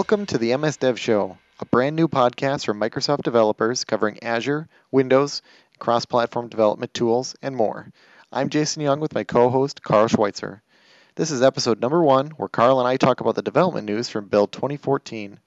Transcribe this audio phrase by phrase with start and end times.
[0.00, 4.66] Welcome to the MS Dev Show, a brand new podcast from Microsoft developers covering Azure,
[4.90, 5.42] Windows,
[5.78, 7.92] cross platform development tools, and more.
[8.32, 10.62] I'm Jason Young with my co host, Carl Schweitzer.
[11.16, 14.28] This is episode number one, where Carl and I talk about the development news from
[14.28, 15.38] Build 2014.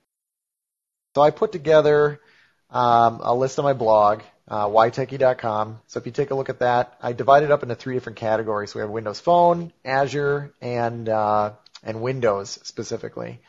[1.15, 2.21] So I put together
[2.69, 5.79] um, a list on my blog, uh, ytechie.com.
[5.87, 8.19] So if you take a look at that, I divided it up into three different
[8.19, 8.75] categories.
[8.75, 13.39] We have Windows Phone, Azure, and uh, and Windows specifically.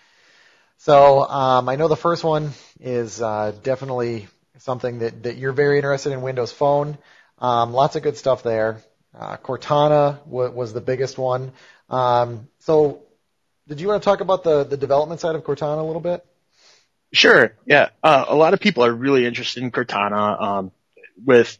[0.78, 4.28] So um, I know the first one is uh, definitely
[4.58, 6.98] something that, that you're very interested in Windows Phone.
[7.38, 8.82] Um, lots of good stuff there.
[9.18, 11.52] Uh, Cortana w- was the biggest one.
[11.88, 13.02] Um, so
[13.68, 16.24] did you want to talk about the, the development side of Cortana a little bit?
[17.12, 17.54] Sure.
[17.64, 17.90] Yeah.
[18.02, 20.72] Uh, a lot of people are really interested in Cortana um,
[21.24, 21.56] with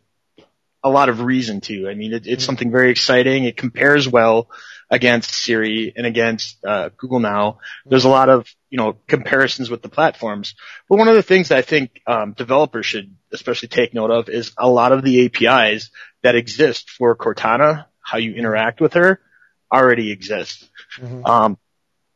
[0.83, 1.88] a lot of reason to.
[1.88, 2.41] I mean, it, it's mm-hmm.
[2.41, 3.44] something very exciting.
[3.44, 4.48] It compares well
[4.91, 7.58] against Siri and against uh, Google Now.
[7.86, 10.56] There's a lot of you know comparisons with the platforms.
[10.89, 14.28] But one of the things that I think um, developers should especially take note of
[14.28, 19.20] is a lot of the APIs that exist for Cortana, how you interact with her,
[19.72, 20.69] already exist.
[20.98, 21.25] Mm-hmm.
[21.25, 21.58] Um,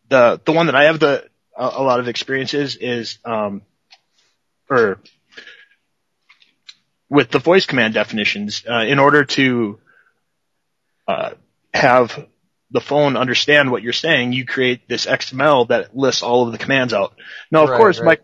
[0.09, 3.62] the the one that I have the a, a lot of experiences is um,
[4.69, 5.00] or
[7.09, 9.78] with the voice command definitions uh, in order to
[11.06, 11.34] uh,
[11.72, 12.27] have
[12.70, 16.58] the phone understand what you're saying, you create this XML that lists all of the
[16.58, 17.14] commands out.
[17.50, 18.20] Now, of right, course, right.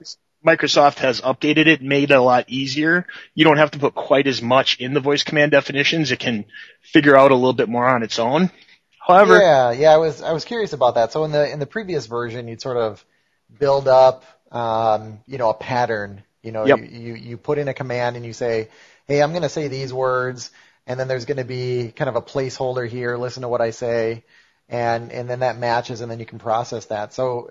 [0.47, 3.07] Microsoft has updated it, made it a lot easier.
[3.35, 6.13] You don't have to put quite as much in the voice command definitions.
[6.13, 6.45] It can
[6.83, 8.51] figure out a little bit more on its own.
[8.99, 11.13] However, yeah, yeah, I was I was curious about that.
[11.13, 13.05] So in the in the previous version, you'd sort of
[13.59, 16.23] build up, um, you know, a pattern.
[16.43, 16.79] You know, yep.
[16.79, 18.69] you, you you put in a command and you say,
[19.07, 20.51] hey, I'm going to say these words
[20.87, 23.17] and then there's going to be kind of a placeholder here.
[23.17, 24.25] Listen to what I say,
[24.69, 27.13] and and then that matches, and then you can process that.
[27.13, 27.51] So,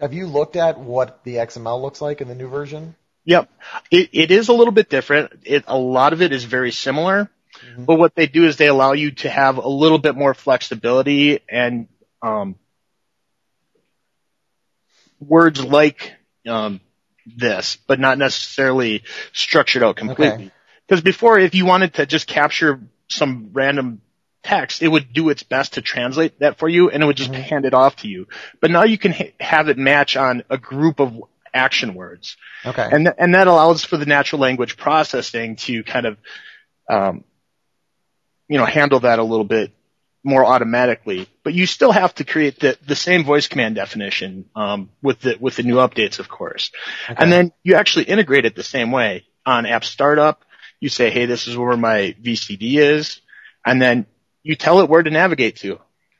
[0.00, 2.94] have you looked at what the XML looks like in the new version?
[3.24, 3.50] Yep,
[3.90, 5.32] it, it is a little bit different.
[5.44, 7.30] It a lot of it is very similar,
[7.62, 7.84] mm-hmm.
[7.84, 11.40] but what they do is they allow you to have a little bit more flexibility
[11.48, 11.88] and
[12.22, 12.56] um,
[15.20, 16.12] words like
[16.48, 16.80] um,
[17.26, 19.02] this, but not necessarily
[19.32, 20.46] structured out completely.
[20.46, 20.50] Okay.
[20.90, 24.00] Because before, if you wanted to just capture some random
[24.42, 27.30] text, it would do its best to translate that for you and it would just
[27.30, 27.42] mm-hmm.
[27.42, 28.26] hand it off to you.
[28.60, 31.22] But now you can ha- have it match on a group of
[31.54, 32.36] action words.
[32.66, 32.88] Okay.
[32.90, 36.18] And, th- and that allows for the natural language processing to kind of,
[36.88, 37.22] um,
[38.48, 39.70] you know, handle that a little bit
[40.24, 41.28] more automatically.
[41.44, 45.36] But you still have to create the, the same voice command definition, um, with the,
[45.38, 46.72] with the new updates, of course.
[47.08, 47.22] Okay.
[47.22, 50.44] And then you actually integrate it the same way on app startup
[50.80, 53.20] you say, hey, this is where my VCD is,
[53.64, 54.06] and then
[54.42, 55.78] you tell it where to navigate to,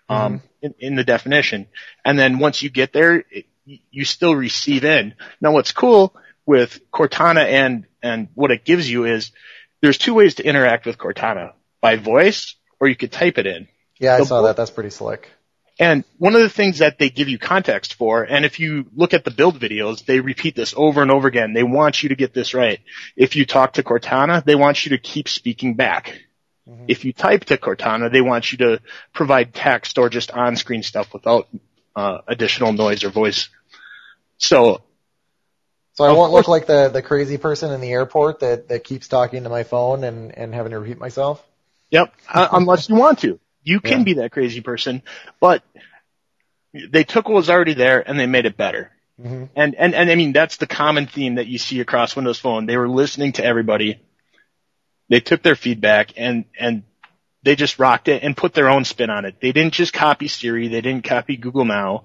[0.08, 0.46] um, mm-hmm.
[0.62, 1.66] in, in, the definition.
[2.04, 5.14] And then once you get there, it, you still receive in.
[5.40, 9.32] Now what's cool with Cortana and, and what it gives you is
[9.80, 11.52] there's two ways to interact with Cortana.
[11.80, 13.66] By voice, or you could type it in.
[13.98, 14.56] Yeah, I saw that.
[14.56, 15.30] That's pretty slick.
[15.78, 19.14] And one of the things that they give you context for, and if you look
[19.14, 21.54] at the build videos, they repeat this over and over again.
[21.54, 22.80] They want you to get this right.
[23.16, 26.20] If you talk to Cortana, they want you to keep speaking back.
[26.68, 26.84] Mm-hmm.
[26.88, 28.80] If you type to Cortana, they want you to
[29.14, 31.48] provide text or just on-screen stuff without
[31.96, 33.48] uh, additional noise or voice.
[34.38, 34.82] So,
[35.94, 39.08] so I won't look like the the crazy person in the airport that that keeps
[39.08, 41.44] talking to my phone and and having to repeat myself.
[41.90, 43.40] Yep, uh, unless you want to.
[43.62, 44.04] You can yeah.
[44.04, 45.02] be that crazy person,
[45.40, 45.62] but
[46.72, 48.90] they took what was already there and they made it better.
[49.20, 49.44] Mm-hmm.
[49.54, 52.66] And, and, and I mean, that's the common theme that you see across Windows Phone.
[52.66, 54.00] They were listening to everybody.
[55.08, 56.84] They took their feedback and, and
[57.42, 59.40] they just rocked it and put their own spin on it.
[59.40, 60.68] They didn't just copy Siri.
[60.68, 62.04] They didn't copy Google Now.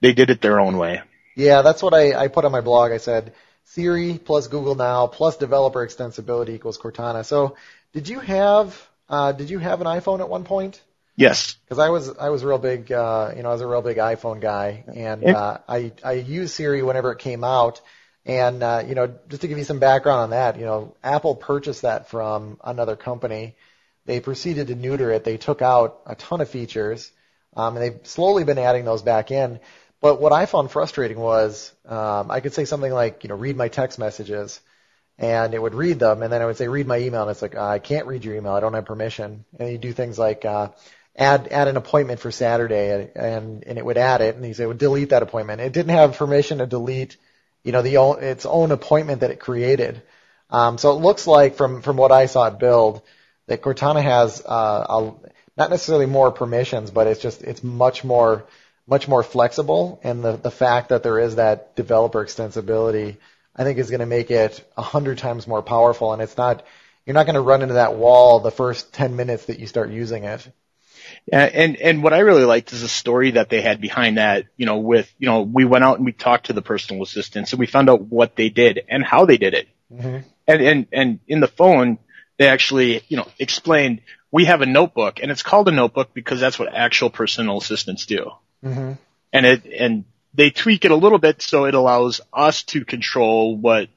[0.00, 1.02] They did it their own way.
[1.34, 2.92] Yeah, that's what I, I put on my blog.
[2.92, 3.34] I said
[3.64, 7.24] Siri plus Google Now plus developer extensibility equals Cortana.
[7.24, 7.56] So
[7.92, 10.80] did you have, uh, did you have an iPhone at one point?
[11.16, 11.56] Yes.
[11.64, 13.82] Because I was I was a real big uh, you know I was a real
[13.82, 17.80] big iPhone guy, and uh, I I used Siri whenever it came out,
[18.26, 21.34] and uh, you know just to give you some background on that, you know Apple
[21.34, 23.56] purchased that from another company.
[24.04, 25.24] They proceeded to neuter it.
[25.24, 27.10] They took out a ton of features,
[27.56, 29.58] um, and they've slowly been adding those back in.
[30.00, 33.56] But what I found frustrating was um, I could say something like you know read
[33.56, 34.60] my text messages,
[35.18, 37.42] and it would read them, and then I would say read my email, and it's
[37.42, 38.52] like I can't read your email.
[38.52, 39.46] I don't have permission.
[39.58, 40.68] And you do things like uh,
[41.16, 44.66] add add an appointment for Saturday, and and it would add it, and he said
[44.68, 45.60] would delete that appointment.
[45.60, 47.16] It didn't have permission to delete,
[47.64, 50.02] you know, the its own appointment that it created.
[50.50, 53.02] Um, so it looks like from from what I saw it build
[53.46, 55.12] that Cortana has uh, a,
[55.56, 58.44] not necessarily more permissions, but it's just it's much more
[58.86, 63.16] much more flexible, and the the fact that there is that developer extensibility,
[63.54, 66.12] I think, is going to make it a hundred times more powerful.
[66.12, 66.64] And it's not
[67.04, 69.90] you're not going to run into that wall the first ten minutes that you start
[69.90, 70.48] using it.
[71.32, 74.46] And and what I really liked is the story that they had behind that.
[74.56, 77.52] You know, with you know, we went out and we talked to the personal assistants
[77.52, 79.68] and we found out what they did and how they did it.
[79.92, 80.18] Mm-hmm.
[80.46, 81.98] And and and in the phone,
[82.38, 86.40] they actually you know explained we have a notebook and it's called a notebook because
[86.40, 88.30] that's what actual personal assistants do.
[88.64, 88.92] Mm-hmm.
[89.32, 90.04] And it and
[90.34, 93.88] they tweak it a little bit so it allows us to control what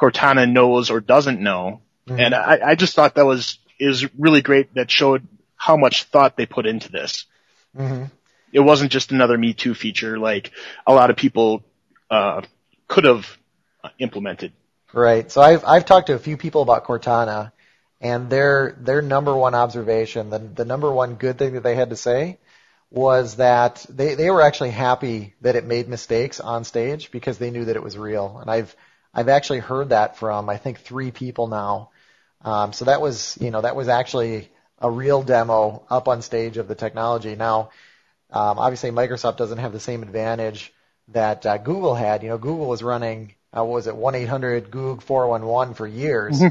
[0.00, 1.80] Cortana knows or doesn't know.
[2.06, 2.20] Mm-hmm.
[2.20, 4.74] And I, I just thought that was is really great.
[4.74, 5.26] That showed
[5.64, 7.24] how much thought they put into this.
[7.74, 8.04] Mm-hmm.
[8.52, 10.50] It wasn't just another Me Too feature like
[10.86, 11.62] a lot of people
[12.10, 12.42] uh,
[12.86, 13.38] could have
[13.98, 14.52] implemented.
[14.92, 15.30] Right.
[15.30, 17.52] So I've I've talked to a few people about Cortana,
[17.98, 21.88] and their their number one observation, the the number one good thing that they had
[21.90, 22.36] to say,
[22.90, 27.50] was that they they were actually happy that it made mistakes on stage because they
[27.50, 28.36] knew that it was real.
[28.38, 28.76] And I've
[29.14, 31.88] I've actually heard that from I think three people now.
[32.42, 36.56] Um, so that was you know that was actually a real demo up on stage
[36.56, 37.36] of the technology.
[37.36, 37.70] Now,
[38.30, 40.72] um, obviously, Microsoft doesn't have the same advantage
[41.08, 42.22] that uh, Google had.
[42.22, 46.42] You know, Google was running, uh, what was it, 1-800 Goog 411 for years,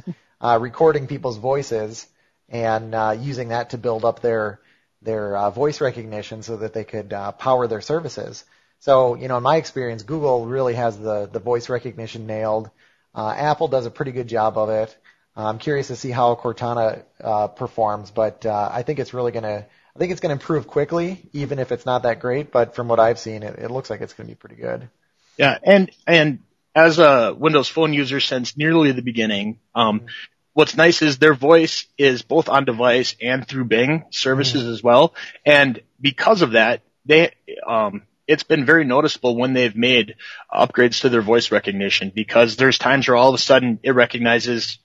[0.42, 2.08] uh, recording people's voices
[2.50, 4.60] and uh, using that to build up their
[5.02, 8.46] their uh, voice recognition so that they could uh, power their services.
[8.80, 12.70] So, you know, in my experience, Google really has the the voice recognition nailed.
[13.16, 14.96] Uh, Apple does a pretty good job of it.
[15.36, 19.32] Uh, I'm curious to see how Cortana uh, performs, but uh, I think it's really
[19.32, 19.66] going to.
[19.96, 22.52] I think it's going to improve quickly, even if it's not that great.
[22.52, 24.90] But from what I've seen, it, it looks like it's going to be pretty good.
[25.38, 26.40] Yeah, and and
[26.76, 30.08] as a Windows Phone user since nearly the beginning, um, mm-hmm.
[30.54, 34.74] what's nice is their voice is both on device and through Bing services mm-hmm.
[34.74, 35.14] as well,
[35.46, 37.32] and because of that, they
[37.68, 40.16] um, it's been very noticeable when they've made
[40.54, 44.80] upgrades to their voice recognition because there's times where all of a sudden it recognizes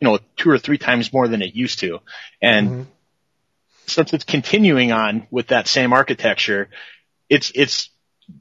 [0.00, 2.00] you know, two or three times more than it used to.
[2.40, 2.82] And mm-hmm.
[3.86, 6.70] since it's continuing on with that same architecture,
[7.28, 7.90] it's, it's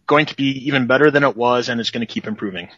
[0.08, 2.70] going to be even better than it was and it's going to keep improving.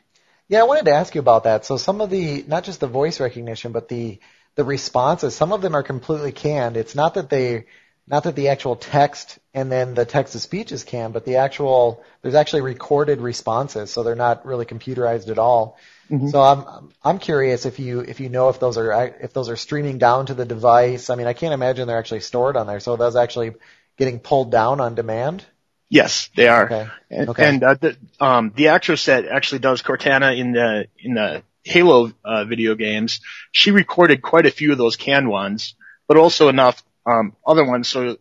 [0.47, 1.63] Yeah, I wanted to ask you about that.
[1.63, 4.19] So some of the, not just the voice recognition, but the,
[4.55, 6.75] the responses, some of them are completely canned.
[6.75, 7.65] It's not that they,
[8.07, 11.37] not that the actual text and then the text to speech is canned, but the
[11.37, 15.77] actual, there's actually recorded responses, so they're not really computerized at all.
[16.09, 16.27] Mm-hmm.
[16.29, 19.55] So I'm I'm curious if you if you know if those are if those are
[19.55, 21.09] streaming down to the device.
[21.09, 22.81] I mean, I can't imagine they're actually stored on there.
[22.81, 23.53] So those actually
[23.97, 25.45] getting pulled down on demand.
[25.89, 26.65] Yes, they are.
[26.65, 26.87] Okay.
[27.09, 27.47] And, okay.
[27.47, 32.11] and uh, the um, the actress that actually does Cortana in the in the Halo
[32.25, 33.21] uh, video games,
[33.51, 35.75] she recorded quite a few of those canned ones,
[36.07, 38.17] but also enough um, other ones so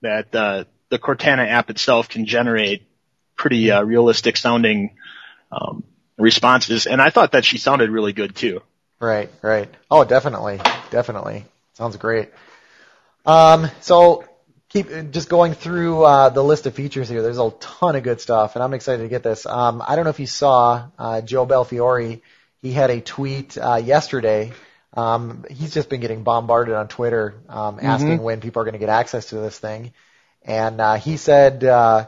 [0.00, 2.86] that uh, the Cortana app itself can generate
[3.36, 4.96] pretty uh, realistic sounding
[5.50, 5.84] um,
[6.18, 8.62] responses, and I thought that she sounded really good too.
[9.00, 9.68] Right, right.
[9.90, 10.60] Oh, definitely,
[10.90, 11.44] definitely.
[11.74, 12.30] Sounds great.
[13.26, 14.24] Um, so
[14.68, 17.22] keep just going through uh, the list of features here.
[17.22, 19.46] There's a ton of good stuff, and I'm excited to get this.
[19.46, 22.20] Um, I don't know if you saw uh, Joe Belfiore.
[22.62, 24.52] He had a tweet uh, yesterday.
[24.94, 27.86] Um, he's just been getting bombarded on Twitter um, mm-hmm.
[27.86, 29.92] asking when people are going to get access to this thing,
[30.44, 32.06] and uh, he said uh,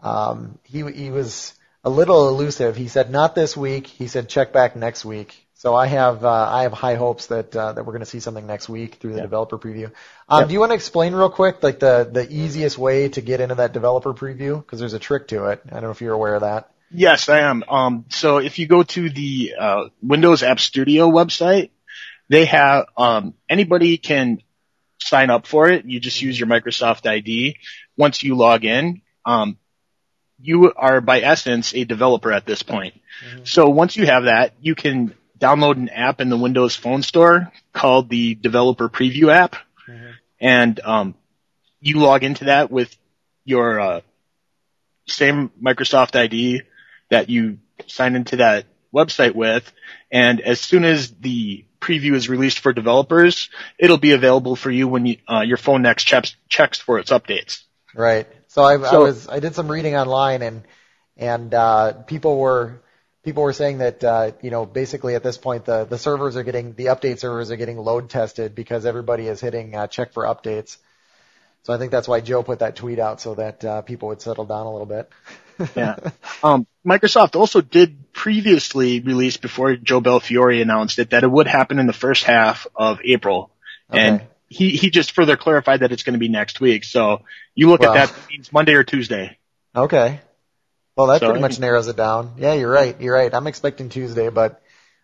[0.00, 2.76] um, he he was a little elusive.
[2.76, 3.86] He said not this week.
[3.86, 5.46] He said check back next week.
[5.54, 8.20] So I have uh, I have high hopes that uh, that we're going to see
[8.20, 9.22] something next week through the yeah.
[9.22, 9.90] developer preview.
[10.28, 10.46] Um.
[10.46, 13.54] Do you want to explain real quick like the the easiest way to get into
[13.56, 14.58] that developer preview?
[14.58, 15.62] Because there's a trick to it.
[15.66, 16.70] I don't know if you're aware of that.
[16.90, 17.64] Yes, I am.
[17.68, 21.70] Um, so if you go to the uh, Windows App Studio website,
[22.28, 24.42] they have um, anybody can
[25.00, 25.84] sign up for it.
[25.84, 27.56] You just use your Microsoft ID.
[27.96, 29.58] Once you log in, um,
[30.40, 32.94] you are by essence a developer at this point.
[32.94, 33.44] Mm-hmm.
[33.44, 37.52] So once you have that, you can download an app in the Windows Phone Store
[37.72, 39.56] called the Developer Preview app,
[39.88, 40.10] mm-hmm.
[40.40, 41.14] and um,
[41.80, 42.94] you log into that with
[43.44, 44.00] your uh,
[45.06, 46.62] same Microsoft ID
[47.10, 49.70] that you sign into that website with,
[50.10, 54.88] and as soon as the preview is released for developers, it'll be available for you
[54.88, 57.62] when you, uh, your phone next checks, checks for its updates.
[57.94, 58.26] Right.
[58.48, 60.62] So I, so I was I did some reading online and
[61.16, 62.80] and uh, people were
[63.22, 66.42] people were saying that uh, you know basically at this point the the servers are
[66.42, 70.24] getting the update servers are getting load tested because everybody is hitting uh, check for
[70.24, 70.78] updates.
[71.64, 74.22] So I think that's why Joe put that tweet out so that uh, people would
[74.22, 75.10] settle down a little bit.
[75.74, 75.96] yeah.
[76.42, 81.78] Um, Microsoft also did previously release before Joe Belfiore announced it that it would happen
[81.78, 83.50] in the first half of April.
[83.90, 84.00] Okay.
[84.00, 86.84] And he, he just further clarified that it's going to be next week.
[86.84, 87.22] So
[87.54, 89.38] you look well, at that, it means Monday or Tuesday.
[89.74, 90.20] Okay.
[90.96, 92.34] Well, that So, pretty much narrows it down.
[92.38, 93.00] Yeah, you're right.
[93.00, 93.32] You're right.
[93.32, 94.62] I'm expecting Tuesday, but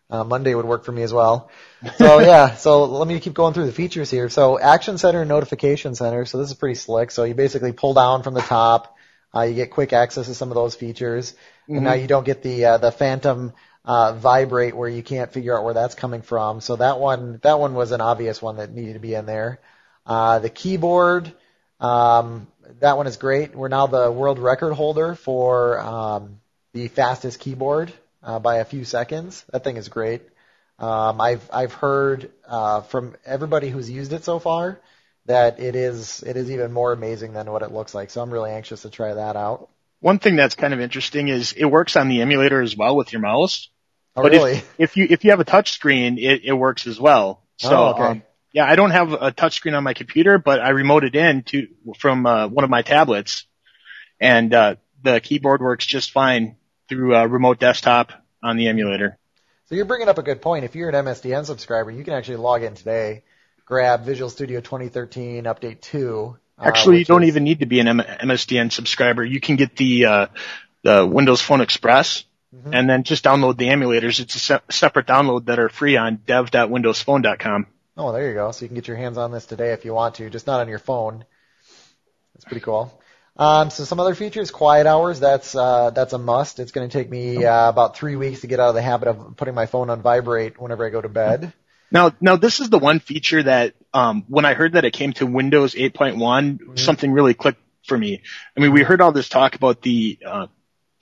[0.09, 1.51] uh, Monday would work for me as well.
[1.97, 4.29] So yeah, so let me keep going through the features here.
[4.29, 6.25] So Action Center and Notification Center.
[6.25, 7.11] So this is pretty slick.
[7.11, 8.97] So you basically pull down from the top.
[9.35, 11.35] Uh, you get quick access to some of those features,
[11.67, 13.53] and now you don't get the uh, the phantom
[13.85, 16.61] uh, vibrate where you can't figure out where that's coming from.
[16.61, 19.61] So that one that one was an obvious one that needed to be in there.
[20.07, 21.33] Uh, the keyboard.
[21.81, 22.47] Um,
[22.81, 23.55] that one is great.
[23.55, 26.41] We're now the world record holder for um,
[26.73, 29.45] the fastest keyboard uh, by a few seconds.
[29.53, 30.23] That thing is great.
[30.79, 34.81] Um, I've I've heard uh, from everybody who's used it so far
[35.27, 38.11] that it is it is even more amazing than what it looks like.
[38.11, 39.69] So I'm really anxious to try that out.
[40.01, 43.13] One thing that's kind of interesting is it works on the emulator as well with
[43.13, 43.69] your mouse.
[44.17, 44.63] Oh But really?
[44.63, 47.45] if, if you if you have a touch screen, it, it works as well.
[47.59, 48.13] So Oh, okay.
[48.13, 51.43] um, yeah, I don't have a touch screen on my computer, but I remoted in
[51.45, 53.47] to from uh, one of my tablets,
[54.21, 56.57] and uh, the keyboard works just fine
[56.89, 58.13] through a remote desktop
[58.43, 59.19] on the emulator.
[59.67, 60.65] So you're bringing up a good point.
[60.65, 63.25] If you're an MSDN subscriber, you can actually log in today,
[63.65, 66.37] grab Visual Studio 2013 Update 2.
[66.59, 69.25] uh, Actually, you don't is- even need to be an M- MSDN subscriber.
[69.25, 70.27] You can get the uh,
[70.83, 72.25] the Windows Phone Express.
[72.55, 72.75] Mhm.
[72.75, 74.21] And then just download the emulators.
[74.21, 77.67] It's a se- separate download that are free on dev.windowsphone.com.
[77.97, 78.51] Oh, there you go.
[78.53, 80.61] So you can get your hands on this today if you want to, just not
[80.61, 81.25] on your phone.
[82.35, 82.93] That's pretty cool.
[83.39, 85.19] Um, so some other features, quiet hours.
[85.19, 86.61] That's uh, that's a must.
[86.61, 89.09] It's going to take me uh, about three weeks to get out of the habit
[89.09, 91.55] of putting my phone on vibrate whenever I go to bed.
[91.93, 95.13] Now, now this is the one feature that, um, when I heard that it came
[95.15, 96.77] to Windows 8.1, Mm-hmm.
[96.77, 98.23] something really clicked for me.
[98.57, 100.47] I mean, we heard all this talk about the, uh,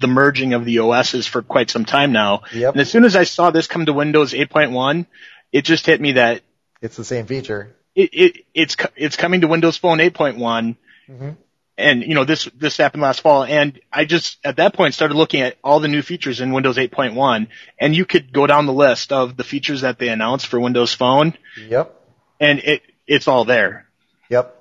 [0.01, 2.43] the merging of the OSs for quite some time now.
[2.53, 5.07] Yep, And as soon as I saw this come to Windows 8.1,
[5.53, 6.43] it just hit me that
[6.83, 7.77] it's the same feature.
[7.95, 10.77] it, it, it's, it's coming to Windows Phone 8.1.
[11.09, 11.37] Mhm.
[11.81, 13.45] And, you know, this, this happened last fall.
[13.45, 16.77] And I just, at that point, started looking at all the new features in Windows
[16.77, 17.49] 8.1.
[17.79, 20.95] And you could go down the list of the features that they announced for Windows
[20.95, 21.95] Phone Yep,
[22.39, 23.87] and it, it's all there.
[24.29, 24.57] yep.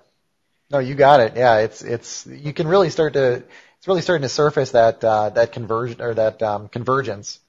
[0.71, 1.35] No, you got it.
[1.35, 3.43] Yeah, it's it's you can really start to
[3.77, 7.39] it's really starting to surface that uh, that conversion or that um, convergence.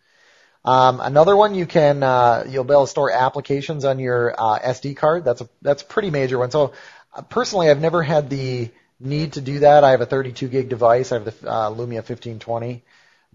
[0.65, 4.59] Um, another one you can uh, you'll be able to store applications on your uh,
[4.61, 5.25] SD card.
[5.25, 6.50] That's a that's a pretty major one.
[6.50, 6.73] So
[7.15, 9.83] uh, personally, I've never had the need to do that.
[9.85, 11.11] I have a 32 gig device.
[11.12, 12.83] I have the uh, Lumia 1520,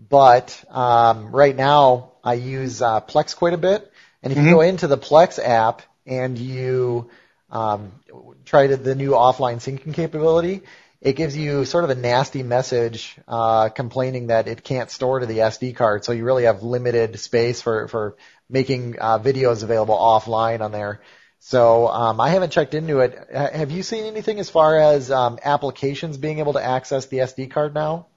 [0.10, 3.92] but um, right now I use uh, Plex quite a bit.
[4.24, 4.52] And if you Mhm.
[4.52, 7.10] go into the Plex app and you
[7.52, 7.92] um,
[8.46, 10.64] try to, the new offline syncing capability,
[11.02, 15.26] it gives you sort of a nasty message uh, complaining that it can't store to
[15.26, 16.04] the SD card.
[16.04, 18.16] So you really have limited space for for
[18.50, 21.02] making uh, videos available offline on there.
[21.48, 23.16] So um, I haven't checked into it.
[23.32, 27.18] Ha- Have you seen anything as far as um, applications being able to access the
[27.18, 28.08] SD card now?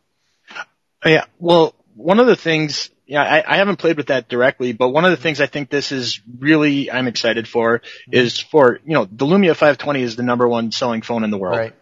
[1.04, 1.26] Yeah.
[1.38, 5.04] Well, one of the things, yeah, I, I haven't played with that directly, but one
[5.04, 9.04] of the things I think this is really, I'm excited for is for, you know,
[9.04, 11.58] the Lumia 520 is the number one selling phone in the world.
[11.58, 11.74] Right.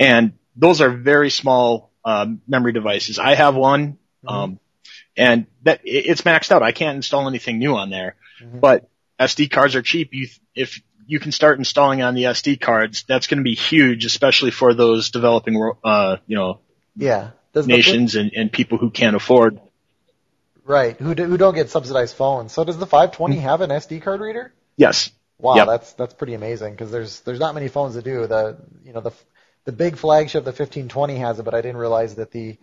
[0.00, 3.20] And those are very small, um, memory devices.
[3.20, 4.58] I have one, um,
[5.16, 6.64] and that, it- it's maxed out.
[6.64, 8.58] I can't install anything new on there, Mhm.
[8.60, 8.88] but
[9.20, 10.10] SD cards are cheap.
[10.12, 14.04] You, if you can start installing on the SD cards, that's going to be huge,
[14.04, 16.60] especially for those developing, uh, you know,
[16.96, 17.30] Yeah.
[17.52, 19.60] Does the nations and, and people who can't afford
[20.64, 20.96] right.
[20.96, 22.52] Who do, who don't get subsidized phones.
[22.52, 24.52] So does the 520 have an SD card reader?
[24.76, 25.10] Yes.
[25.38, 25.66] Wow, Yep.
[25.66, 28.26] that's that's pretty amazing because there's there's not many phones that do.
[28.26, 29.12] The you know the
[29.64, 32.58] the big flagship, the 1520 has it, but I didn't realize that the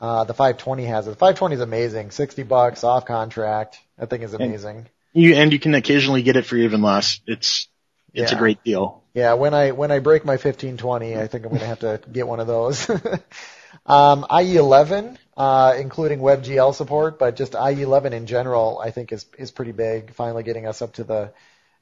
[0.00, 1.10] uh, the 520 has it.
[1.10, 3.78] The 520 is amazing, 60 bucks off contract.
[3.98, 4.86] That thing is amazing.
[5.14, 7.20] You and you can occasionally get it for even less.
[7.26, 7.68] It's
[8.14, 8.36] it's Yeah.
[8.36, 9.02] a great deal.
[9.14, 12.26] Yeah, when I when I break my 1520, I think I'm gonna have to get
[12.26, 12.88] one of those.
[13.86, 19.50] um, IE11, uh, including WebGL support, but just IE11 in general, I think is is
[19.50, 20.14] pretty big.
[20.14, 21.32] Finally, getting us up to the,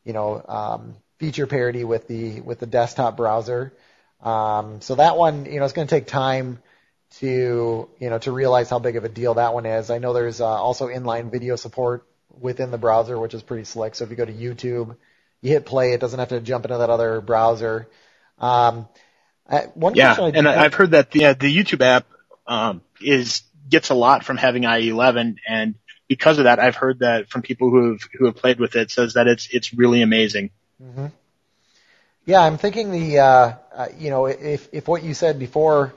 [0.05, 3.73] you know, um, feature parity with the with the desktop browser.
[4.21, 6.59] Um, so that one, you know, it's going to take time
[7.19, 9.91] to you know to realize how big of a deal that one is.
[9.91, 12.07] I know there's uh, also inline video support
[12.39, 13.95] within the browser, which is pretty slick.
[13.95, 14.97] So if you go to YouTube,
[15.41, 17.89] you hit play, it doesn't have to jump into that other browser.
[18.39, 18.89] Um,
[19.75, 22.07] one Yeah, question I and I- I've heard that the uh, the YouTube app
[22.47, 25.75] um, is gets a lot from having IE11, and
[26.09, 28.91] because of that, I've heard that from people who have who have played with it
[28.91, 30.51] says that it's it's really amazing.
[30.81, 31.07] hmm
[32.27, 35.95] Yeah, I'm thinking the uh, uh, you know if if what you said before,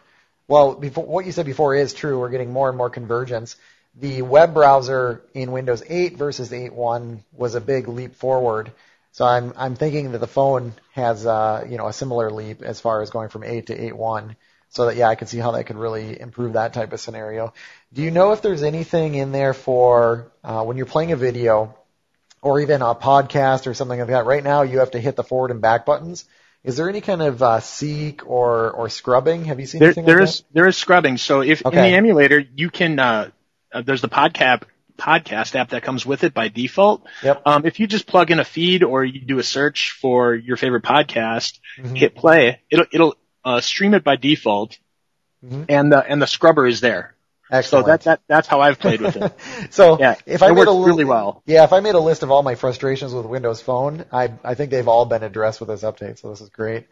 [0.48, 3.56] well, before what you said before is true, we're getting more and more convergence.
[3.96, 8.72] The web browser in Windows 8 versus 8.1 was a big leap forward.
[9.12, 12.80] So I'm I'm thinking that the phone has uh, you know a similar leap as
[12.82, 14.36] far as going from 8 to 8.1.
[14.70, 17.54] So that yeah, I can see how that could really improve that type of scenario.
[17.94, 21.76] Do you know if there's anything in there for uh, when you're playing a video
[22.42, 24.26] or even a podcast or something like that?
[24.26, 26.26] Right now, you have to hit the forward and back buttons.
[26.64, 29.46] Is there any kind of uh, seek or or scrubbing?
[29.46, 31.18] Have you seen There, anything there like is there is scrubbing.
[31.18, 31.76] So if Okay.
[31.78, 33.30] in the emulator you can uh,
[33.74, 34.64] uh, there's the podcast
[34.98, 37.04] podcast app that comes with it by default.
[37.24, 37.42] Yep.
[37.48, 40.56] Um, if you just plug in a feed or you do a search for your
[40.56, 41.98] favorite podcast, Mhm.
[41.98, 44.78] hit play, it'll it'll uh, stream it by default,
[45.44, 45.66] Mhm.
[45.70, 47.16] and the and the scrubber is there.
[47.50, 47.66] that?
[47.66, 47.86] So Excellent.
[47.88, 49.34] that that that's how I've played with it.
[49.72, 51.42] so Yeah, if I made a really well.
[51.46, 54.54] Yeah, if I made a list of all my frustrations with Windows Phone, I I
[54.56, 56.20] think they've all been addressed with this update.
[56.20, 56.88] So this is great.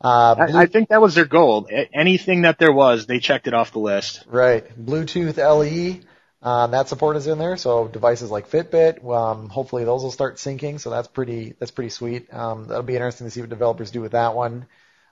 [0.00, 1.68] Uh, Blue- I, I think that was their goal.
[1.92, 4.24] Anything that there was, they checked it off the list.
[4.26, 4.64] Right.
[4.78, 6.00] Bluetooth LE,
[6.46, 7.56] um, that support is in there.
[7.56, 10.78] So devices like Fitbit, um, hopefully those will start syncing.
[10.78, 12.32] So that's pretty, that's pretty sweet.
[12.32, 14.66] Um, that'll be interesting to see what developers do with that one.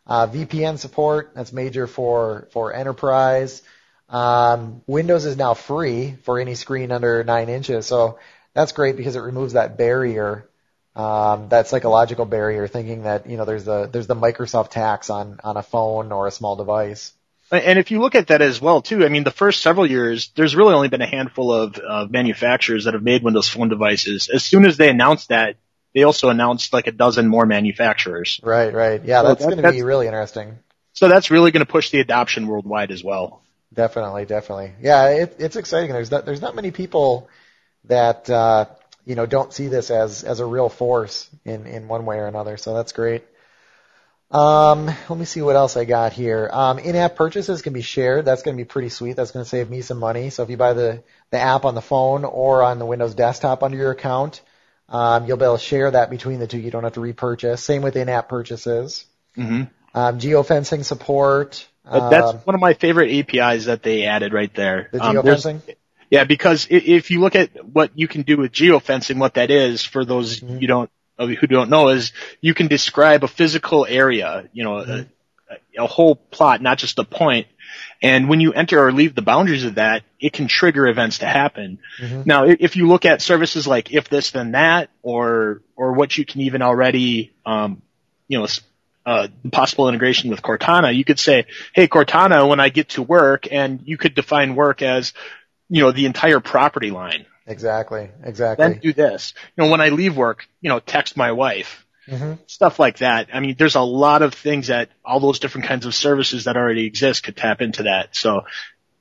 [0.07, 3.63] Uh, VPN support, that's major for, for enterprise.
[4.11, 7.87] Um, Windows is now free for any screen under nine inches.
[7.87, 8.19] So
[8.53, 10.47] that's great because it removes that barrier,
[10.97, 15.41] um, that psychological barrier thinking that, you know, there's the, there's the Microsoft tax on,
[15.43, 17.13] on a phone or a small device.
[17.51, 20.31] And if you look at that as well too, I mean, the first several years,
[20.35, 24.29] there's really only been a handful of uh, manufacturers that have made Windows Phone devices.
[24.33, 25.57] As soon as they announced that,
[25.95, 28.41] they also announced like a dozen more manufacturers.
[28.43, 29.05] Right, right.
[29.05, 30.59] Yeah, So that's that- going to be really interesting.
[30.95, 33.43] So that's really going to push the adoption worldwide as well.
[33.73, 34.73] Definitely, definitely.
[34.81, 35.91] Yeah, it, it's exciting.
[35.93, 37.29] There's not, there's not many people
[37.87, 38.67] that uh,
[39.05, 42.27] you know don't see this as as a real force in in one way or
[42.27, 42.57] another.
[42.57, 43.25] So that's great.
[44.31, 46.51] Um, let me see what else I got here.
[46.53, 48.25] Um, in-app purchases can be shared.
[48.25, 49.15] That's going to be pretty sweet.
[49.15, 50.31] That's going to save me some money.
[50.31, 53.63] So if you buy the the app on the phone or on the Windows desktop
[53.63, 54.41] under your account,
[54.89, 56.59] um, you'll be able to share that between the two.
[56.59, 57.63] You don't have to repurchase.
[57.63, 59.05] Same with in-app purchases.
[59.37, 59.65] hmm
[59.95, 61.67] Um, geofencing support.
[61.85, 64.89] But that's um, one of my favorite APIs that they added right there.
[64.91, 65.61] the Um, geofencing.
[66.15, 69.85] Yeah, because if you look at what you can do with geofencing, what that is
[69.85, 70.61] for those Mhm.
[70.63, 75.09] you don't who don't know is you can describe a physical area, you know, Mhm.
[75.51, 77.49] a, a whole plot, not just a point.
[78.01, 81.27] And when you enter or leave the boundaries of that, it can trigger events to
[81.27, 81.79] happen.
[82.01, 82.27] Mhm.
[82.27, 86.25] Now, if you look at services like if this then that, or or what you
[86.25, 87.83] can even already, um,
[88.29, 88.47] you know,
[89.05, 93.49] uh, possible integration with Cortana, you could say, "Hey, Cortana, when I get to work,"
[93.51, 95.13] and you could define work as,
[95.69, 97.27] you know, the entire property line.
[97.47, 98.69] Exactly, exactly.
[98.69, 99.35] Then do this.
[99.57, 101.87] You know, when I leave work, you know, text my wife.
[102.09, 103.29] hmm Stuff like that.
[103.33, 106.57] I mean, there's a lot of things that all those different kinds of services that
[106.57, 108.15] already exist could tap into that.
[108.15, 108.43] So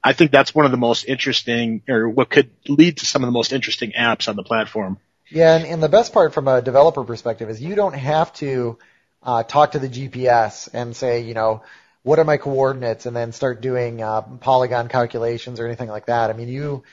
[0.03, 3.27] I think that's one of the most interesting, or what could lead to some of
[3.27, 4.97] the most interesting apps on the platform.
[5.29, 8.77] Yeah, and, and the best part from a developer perspective is you don't have to
[9.21, 11.63] uh, talk to the GPS and say, you know,
[12.03, 16.29] what are my coordinates, and then start doing uh, polygon calculations or anything like that.
[16.29, 16.83] I mean, you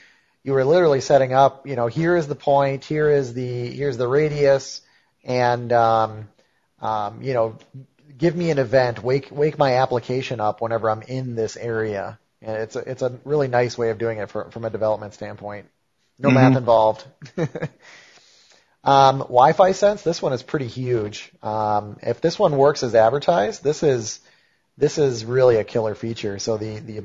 [0.42, 3.96] you were literally setting up, you know, here is the point, here is the here's
[3.98, 4.80] the radius,
[5.24, 6.28] and um,
[6.80, 7.58] um, you know,
[8.16, 12.18] give me an event, wake wake my application up whenever I'm in this area.
[12.42, 15.12] And it's a, it's a really nice way of doing it for, from a development
[15.12, 15.66] standpoint.
[16.18, 16.34] No Mhm.
[16.34, 17.04] math involved.
[18.84, 21.32] um, Wi-Fi sense, this one is pretty huge.
[21.42, 24.20] Um, if this one works as advertised, this is
[24.80, 26.38] this is really a killer feature.
[26.38, 27.04] So the the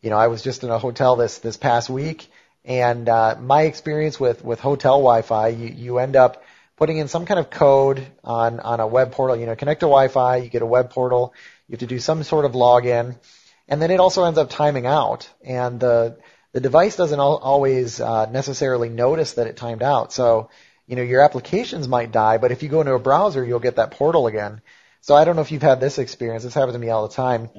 [0.00, 2.30] you know I was just in a hotel this this past week,
[2.64, 6.44] and uh, my experience with with hotel Wi-Fi, you you end up
[6.76, 9.36] putting in some kind of code on on a web portal.
[9.36, 11.34] You know, connect to Wi-Fi, you get a web portal.
[11.66, 13.16] You have to do some sort of login,
[13.66, 16.18] and then it also ends up timing out, and the
[16.52, 20.12] the device doesn't al- always uh, necessarily notice that it timed out.
[20.12, 20.50] So
[20.86, 23.76] you know your applications might die, but if you go into a browser, you'll get
[23.76, 24.62] that portal again.
[25.00, 26.44] So I don't know if you've had this experience.
[26.44, 27.50] This happens to me all the time.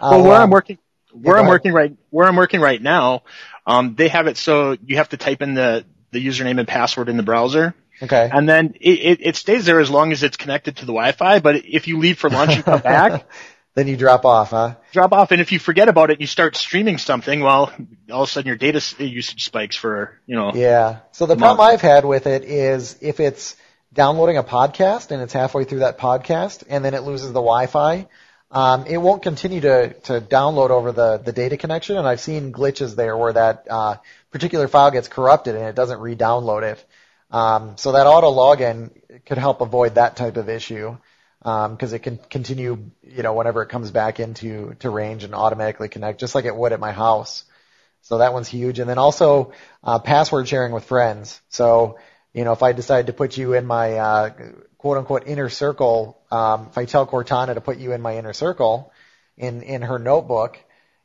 [0.00, 0.78] Well, where um, I'm working,
[1.12, 1.50] where I'm ahead.
[1.50, 3.22] working right, where I'm working right now,
[3.66, 7.08] um, they have it so you have to type in the the username and password
[7.08, 8.28] in the browser, Okay.
[8.32, 11.38] and then it, it, it stays there as long as it's connected to the Wi-Fi.
[11.40, 13.26] But if you leave for lunch and come back,
[13.74, 14.74] then you drop off, huh?
[14.92, 17.40] drop off, and if you forget about it, and you start streaming something.
[17.40, 17.72] Well,
[18.10, 20.52] all of a sudden your data usage spikes for you know.
[20.54, 21.00] Yeah.
[21.12, 23.56] So the problem I've had with it is if it's
[23.92, 28.06] downloading a podcast and it's halfway through that podcast and then it loses the Wi-Fi,
[28.50, 31.96] um, it won't continue to, to download over the, the data connection.
[31.96, 33.96] And I've seen glitches there where that uh,
[34.30, 36.84] particular file gets corrupted and it doesn't re-download it.
[37.30, 38.90] Um, so that auto login
[39.24, 40.96] could help avoid that type of issue
[41.40, 45.88] because it can continue, you know, whenever it comes back into to range and automatically
[45.88, 47.44] connect, just like it would at my house.
[48.02, 48.78] So that one's huge.
[48.80, 49.52] And then also
[49.82, 51.40] uh, password sharing with friends.
[51.48, 51.98] So
[52.32, 54.30] you know, if I decide to put you in my uh,
[54.78, 58.32] quote unquote inner circle, um, if I tell Cortana to put you in my inner
[58.32, 58.92] circle,
[59.36, 60.58] in in her notebook.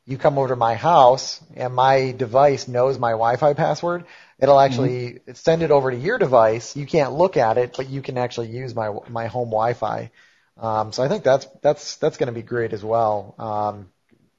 [0.06, 4.06] You come over to my house and my device knows my Wi-Fi password.
[4.40, 5.34] It'll actually mm-hmm.
[5.34, 6.78] send it over to your device.
[6.78, 10.12] You can't look at it, but you can actually use my my home Wi-Fi.
[10.60, 13.36] Um, so I think that's that's that's going to be great as well.
[13.38, 13.90] Um,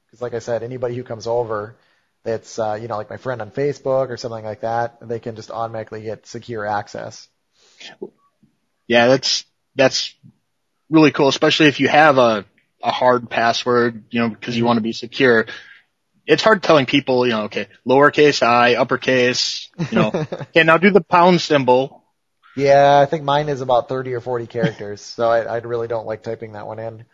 [0.05, 1.75] because like I said, anybody who comes over
[2.23, 5.35] that's uh, you know like my friend on Facebook or something like that, they can
[5.35, 7.27] just automatically get secure access.
[8.87, 10.13] Yeah, that's that's
[10.89, 12.45] really cool, especially if you have a
[12.81, 15.45] a hard password, you know, because you want to be secure.
[16.25, 20.91] It's hard telling people, you know, okay, lowercase i, uppercase, you know, okay, now do
[20.91, 22.03] the pound symbol.
[22.55, 26.05] Yeah, I think mine is about 30 or 40 characters, so I, I really don't
[26.05, 27.05] like typing that one in.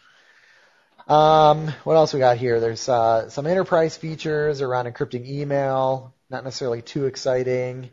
[1.08, 2.60] Um, what else we got here?
[2.60, 6.14] There's uh, some enterprise features around encrypting email.
[6.30, 7.92] Not necessarily too exciting.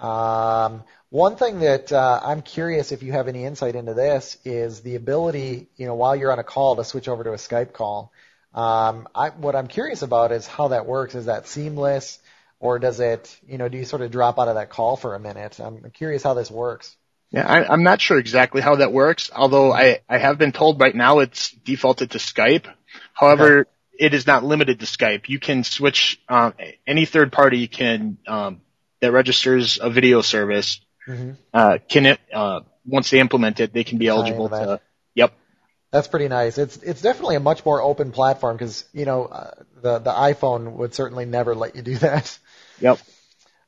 [0.00, 4.80] Um, one thing that uh, I'm curious if you have any insight into this is
[4.80, 7.72] the ability, you know, while you're on a call to switch over to a Skype
[7.72, 8.12] call.
[8.54, 11.16] Um, I, what I'm curious about is how that works.
[11.16, 12.20] Is that seamless,
[12.60, 15.14] or does it, you know, do you sort of drop out of that call for
[15.16, 15.58] a minute?
[15.58, 16.94] I'm curious how this works.
[17.32, 20.78] Yeah, I, I'm not sure exactly how that works, although I, I have been told
[20.78, 22.66] right now it's defaulted to Skype.
[23.14, 23.70] However, okay.
[23.98, 25.30] it is not limited to Skype.
[25.30, 26.52] You can switch, um,
[26.86, 28.60] any third party can, um,
[29.00, 31.32] that registers a video service, mm-hmm.
[31.54, 34.80] uh, can it, uh, once they implement it, they can be eligible to,
[35.14, 35.32] yep.
[35.90, 36.58] That's pretty nice.
[36.58, 40.72] It's, it's definitely a much more open platform because, you know, uh, the, the iPhone
[40.72, 42.38] would certainly never let you do that.
[42.80, 42.98] Yep.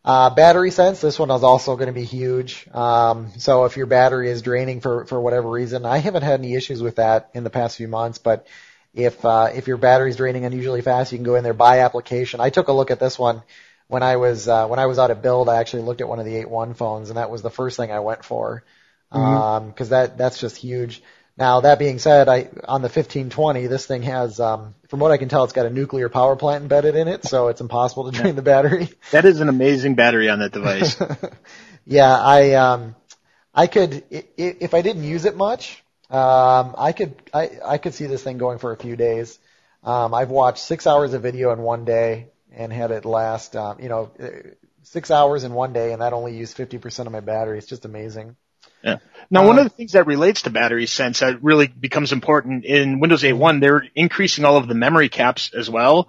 [0.05, 2.69] Uh, battery sense, this one is also going to be huge.
[2.75, 6.55] Um, so if your battery is draining for, for whatever reason, I haven't had any
[6.55, 8.47] issues with that in the past few months, but
[8.93, 12.41] if, uh, if your battery's draining unusually fast, you can go in there, by application.
[12.41, 13.43] I took a look at this one
[13.89, 16.19] when I was, uh, when I was out at build, I actually looked at one
[16.19, 18.63] of the 8.1 phones and that was the first thing I went for.
[19.11, 19.23] Mm-hmm.
[19.23, 21.03] Um, cause that, that's just huge.
[21.37, 25.17] Now that being said, I on the 1520, this thing has, um, from what I
[25.17, 28.17] can tell, it's got a nuclear power plant embedded in it, so it's impossible to
[28.17, 28.89] drain the battery.
[29.11, 30.97] That is an amazing battery on that device.
[31.87, 32.95] yeah, I um,
[33.53, 38.07] I could if I didn't use it much, um, I could I I could see
[38.07, 39.39] this thing going for a few days.
[39.83, 43.81] Um, I've watched six hours of video in one day and had it last, um,
[43.81, 44.13] you know,
[44.83, 47.59] six hours in one day, and that only used 50% of my battery.
[47.59, 48.37] It's just amazing.
[48.85, 48.99] Yeah.
[49.31, 53.01] Now, one of the things that relates to battery sense that really becomes important in
[53.01, 56.09] Windows 8.1, they're increasing all of the memory caps as well,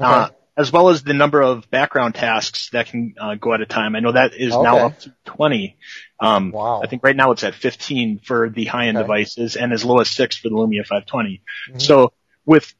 [0.00, 0.10] okay.
[0.10, 3.66] uh, as well as the number of background tasks that can uh, go at a
[3.66, 3.94] time.
[3.94, 4.62] I know that is okay.
[4.62, 5.76] now up to 20.
[6.18, 6.82] Um, wow.
[6.82, 9.04] I think right now it's at 15 for the high-end okay.
[9.04, 11.42] devices and as low as 6 for the Lumia 520.
[11.70, 11.78] Mm-hmm.
[11.78, 12.12] So
[12.44, 12.74] with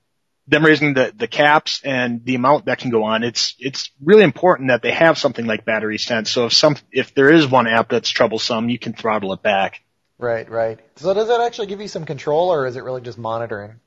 [0.48, 4.24] them raising the, the caps and the amount that can go on, it's it's really
[4.24, 6.30] important that they have something like battery sense.
[6.30, 9.82] So if some if there is one app that's troublesome, you can throttle it back.
[10.18, 10.80] Right, right.
[10.96, 13.78] So does that actually give you some control, or is it really just monitoring?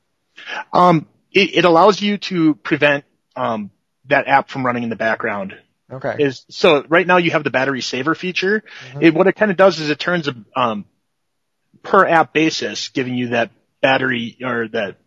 [0.71, 3.71] Um, it, it allows you to prevent um,
[4.06, 5.56] that app from running in the background.
[5.91, 6.15] Okay.
[6.19, 8.63] Is so right now you have the battery saver feature.
[8.91, 9.02] Mm-hmm.
[9.02, 10.86] It, what it kind of does is it turns a um,
[11.84, 14.97] per app basis, giving you that battery or that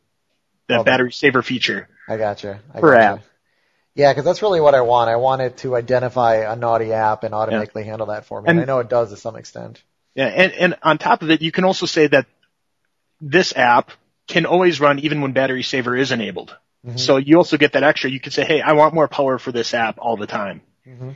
[0.69, 1.89] the battery saver feature.
[2.09, 2.61] I gotcha.
[2.73, 3.03] I per gotcha.
[3.03, 3.25] app.
[3.95, 5.09] Yeah, because that's really what I want.
[5.09, 7.91] I want it to identify a naughty app and automatically yeah.
[7.91, 8.49] handle that for me.
[8.49, 9.83] And, and I know it does to some extent.
[10.15, 12.27] Yeah, and, and on top of it, you can also say that
[13.21, 13.91] this app
[14.27, 16.57] can always run even when battery saver is enabled.
[16.85, 16.97] Mm-hmm.
[16.97, 18.11] So you also get that extra.
[18.11, 20.61] You can say, hey, I want more power for this app all the time.
[20.87, 21.11] Mm-hmm.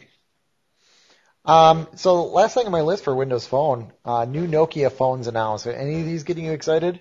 [1.51, 5.67] Um, so last thing on my list for Windows Phone, uh, new Nokia phones announced.
[5.67, 7.01] Are any of these getting you excited?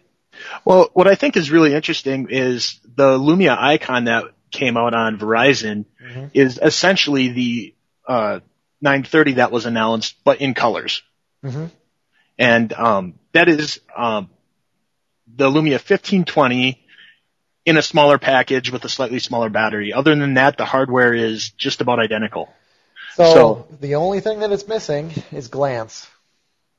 [0.65, 5.17] Well, what I think is really interesting is the Lumia icon that came out on
[5.17, 6.28] Verizon mm-hmm.
[6.34, 7.76] is essentially the
[8.08, 8.39] uh,
[8.82, 11.04] 930 that was announced, but in colors.
[11.43, 11.65] Mm-hmm.
[12.38, 14.30] And um, that is um,
[15.36, 16.84] the Lumia 1520
[17.65, 19.91] in a smaller package with a slightly smaller battery.
[19.91, 22.50] Other than that, the hardware is just about identical.
[23.15, 26.08] So, so the only thing that it's missing is glance.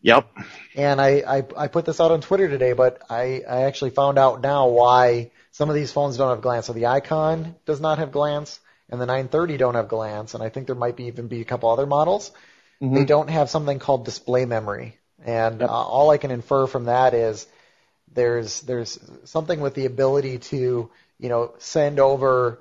[0.02, 0.28] Yep.
[0.76, 4.18] And I, I, I put this out on Twitter today, but I, I actually found
[4.18, 6.66] out now why some of these phones don't have glance.
[6.66, 10.50] So the Icon does not have glance, and the 930 don't have glance, and I
[10.50, 12.30] think there might be even be a couple other models.
[12.80, 12.94] Mm-hmm.
[12.94, 15.68] They don't have something called display memory, and yep.
[15.68, 17.46] uh, all I can infer from that is
[18.14, 22.60] there's there's something with the ability to you know send over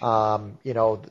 [0.00, 1.02] um, you know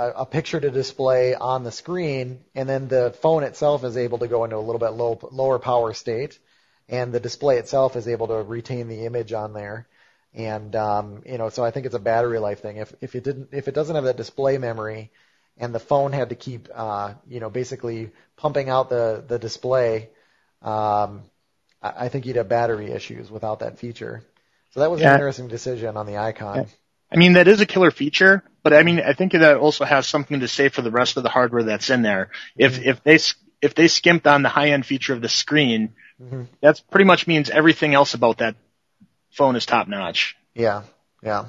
[0.00, 4.18] a, a picture to display on the screen, and then the phone itself is able
[4.18, 6.38] to go into a little bit low, lower power state,
[6.88, 9.88] and the display itself is able to retain the image on there.
[10.34, 12.76] And um, you know, so I think it's a battery life thing.
[12.78, 15.10] If if it didn't, if it doesn't have that display memory,
[15.58, 20.10] and the phone had to keep, uh, you know, basically pumping out the the display,
[20.62, 21.22] um,
[21.82, 24.22] I, I think you'd have battery issues without that feature.
[24.70, 25.06] So that was Yeah.
[25.06, 26.62] an interesting decision on the icon.
[26.62, 26.66] Yeah.
[27.12, 30.06] I mean, that is a killer feature, but I mean, I think that also has
[30.06, 32.30] something to say for the rest of the hardware that's in there.
[32.56, 32.86] If, Mhm.
[32.86, 33.18] if they,
[33.66, 37.26] if they skimped on the high end feature of the screen, hmm that's pretty much
[37.26, 38.54] means everything else about that
[39.32, 40.36] phone is top notch.
[40.54, 40.82] Yeah,
[41.22, 41.46] yeah.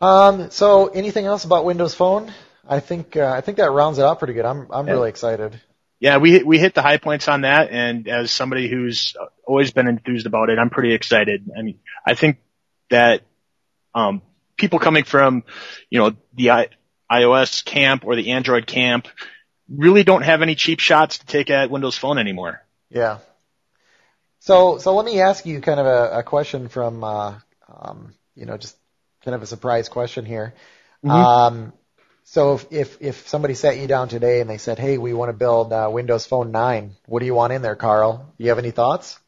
[0.00, 2.32] Um, so anything else about Windows Phone?
[2.68, 4.44] I think uh, I think that rounds it out pretty good.
[4.44, 4.92] I'm I'm Yeah.
[4.92, 5.60] really excited.
[6.00, 9.72] Yeah, we, hit- we hit the high points on that, and as somebody who's always
[9.72, 11.50] been enthused about it, I'm pretty excited.
[11.58, 12.36] I mean, I think
[12.90, 13.22] that,
[13.94, 14.22] um,
[14.56, 15.44] people coming from,
[15.90, 16.68] you know, the I,
[17.10, 19.08] iOS camp or the Android camp
[19.68, 22.62] really don't have any cheap shots to take at Windows Phone anymore.
[22.90, 23.18] Yeah.
[24.40, 27.34] So so let me ask you kind of a, a question from uh,
[27.68, 28.76] um, you know just
[29.24, 30.54] kind of a surprise question here.
[31.04, 31.10] Mhm.
[31.10, 31.72] Um,
[32.24, 35.30] so if, if if somebody sat you down today and they said, "Hey, we want
[35.30, 36.94] to build uh, Windows Phone 9.
[37.06, 38.32] What do you want in there, Carl?
[38.36, 39.18] Do you have any thoughts?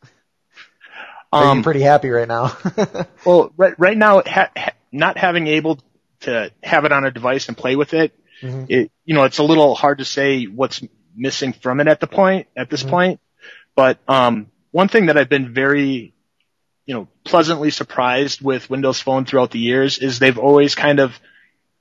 [1.33, 2.57] Are Um, pretty happy right now?
[3.25, 5.79] well, right, right now, ha- ha- not having able
[6.21, 8.13] to have it on a device and play with it,
[8.43, 8.67] Mhm.
[8.69, 10.83] it, you know, it's a little hard to say what's
[11.15, 12.91] missing from it at the point, at this Mhm.
[12.91, 13.21] point.
[13.77, 16.13] But, um, one thing that I've been very,
[16.87, 21.19] you know, pleasantly surprised with Windows Phone throughout the years is they've always kind of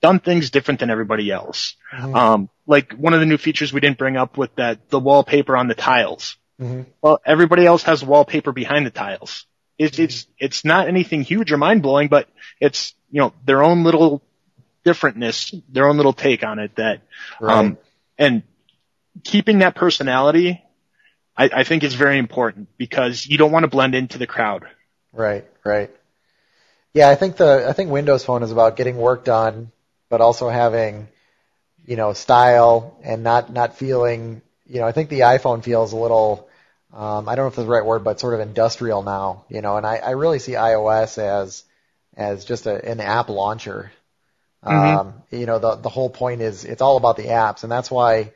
[0.02, 1.76] done things different than everybody else.
[1.94, 2.16] Mhm.
[2.16, 5.58] Um, like one of the new features we didn't bring up with that, the wallpaper
[5.58, 6.38] on the tiles.
[6.60, 6.86] Mhm.
[7.02, 9.46] Well, everybody else has wallpaper behind the tiles.
[9.78, 12.28] It's, it's, it's not anything huge or mind blowing, but
[12.60, 14.22] it's, you know, their own little
[14.86, 17.02] differentness, their own little take on it that,
[17.40, 17.58] Right.
[17.58, 17.78] um,
[18.18, 18.44] and
[19.24, 20.62] keeping that personality,
[21.38, 24.66] I, I think is very important because you don't want to blend into the crowd.
[25.14, 25.90] Right, right.
[26.94, 29.72] Yeah, I think the I think Windows Phone is about getting work done,
[30.10, 31.08] but also having,
[31.86, 34.42] you know, style and not not feeling.
[34.66, 36.49] You know, I think the iPhone feels a little.
[36.94, 39.46] Um, I don't know if that's the right word, but sort of industrial now.
[39.50, 41.64] You know, and I, I really see iOS as
[42.16, 43.92] as just a, an app launcher.
[44.66, 44.72] Mhm.
[44.72, 47.92] Um, you know, the the whole point is it's all about the apps, and that's
[47.92, 48.32] why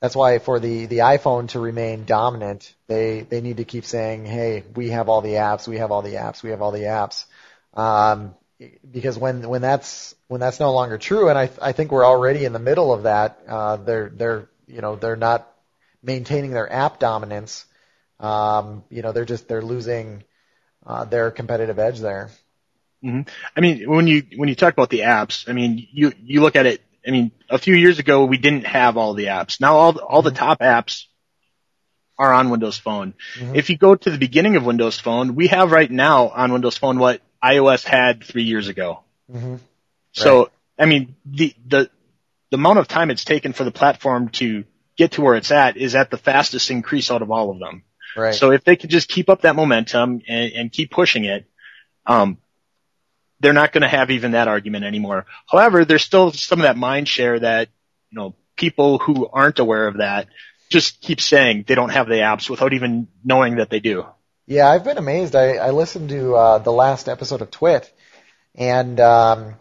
[0.00, 4.26] that's why for the, the iPhone to remain dominant, they, they need to keep saying,
[4.26, 6.84] hey, we have all the apps, we have all the apps, we have all the
[6.84, 7.24] apps.
[7.74, 8.34] Um,
[8.90, 12.44] because when, when that's, when that's no longer true, and I, I think we're already
[12.44, 15.50] in the middle of that, uh, they're, they're, you know, they're not
[16.12, 17.64] maintaining their app dominance.
[18.18, 20.24] Um, you know, they're just, they're losing,
[20.86, 22.30] uh, their competitive edge there.
[23.02, 23.22] hmm
[23.56, 26.56] I mean, when you, when you talk about the apps, I mean, you, you look
[26.56, 29.60] at it, I mean, a few years ago, we didn't have all the apps.
[29.60, 31.04] Now all, all the top apps
[32.18, 33.14] are on Windows Phone.
[33.38, 33.54] Mhm.
[33.54, 36.76] If you go to the beginning of Windows Phone, we have right now on Windows
[36.76, 39.04] Phone what iOS had three years ago.
[39.30, 39.56] hmm
[40.12, 41.90] So, I mean, the, the,
[42.50, 44.64] the amount of time it's taken for the platform to
[44.98, 47.84] get to where it's at is at the fastest increase out of all of them.
[48.16, 48.34] Right.
[48.34, 51.46] So if they could just keep up that momentum and, and keep pushing it,
[52.04, 52.38] um,
[53.40, 55.26] they're not going to have even that argument anymore.
[55.46, 57.68] However, there's still some of that mind share that,
[58.10, 60.26] you know, people who aren't aware of that
[60.68, 64.04] just keep saying they don't have the apps without even knowing that they do.
[64.46, 65.36] Yeah, I've been amazed.
[65.36, 67.92] I, I listened to uh, the last episode of Twit,
[68.54, 69.54] and um,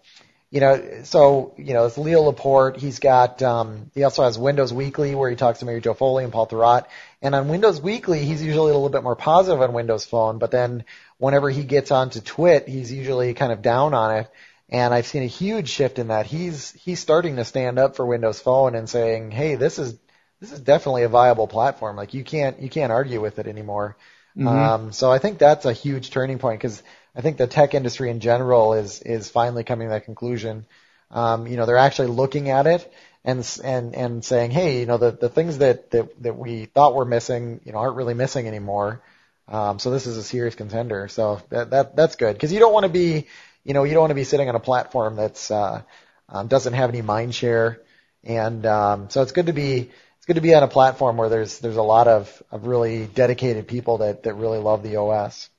[0.49, 2.77] you know, so you know, it's Leo Laporte.
[2.77, 6.23] He's got um, he also has Windows Weekly where he talks to Mary Jo Foley
[6.23, 6.85] and Paul Thurrott.
[7.21, 10.51] And on Windows Weekly, he's usually a little bit more positive on Windows Phone, but
[10.51, 10.85] then
[11.17, 14.31] whenever he gets onto Twit, he's usually kind of down on it.
[14.69, 16.25] And I've seen a huge shift in that.
[16.25, 19.97] He's he's starting to stand up for Windows Phone and saying, "Hey, this is
[20.39, 21.95] this is definitely a viable platform.
[21.97, 23.97] Like you can't you can't argue with it anymore."
[24.37, 24.47] Mhm.
[24.47, 26.83] Um, so I think that's a huge turning point because
[27.17, 30.67] I think the tech industry in general is is finally coming to that conclusion.
[31.09, 32.93] Um, you know, they're actually looking at it
[33.25, 36.93] and and and saying, hey, you know, the the things that that that we thought
[36.93, 39.01] were missing, you know, aren't really missing anymore.
[39.47, 41.07] Um, so this is a serious contender.
[41.07, 43.25] So that that that's good because you don't want to be,
[43.63, 45.81] you know, you don't want to be sitting on a platform that's uh,
[46.29, 47.81] um, doesn't have any mind share,
[48.23, 51.29] and um, so it's good to be it's good to be on a platform where
[51.29, 55.49] there's there's a lot of, of really dedicated people that, that really love the OS.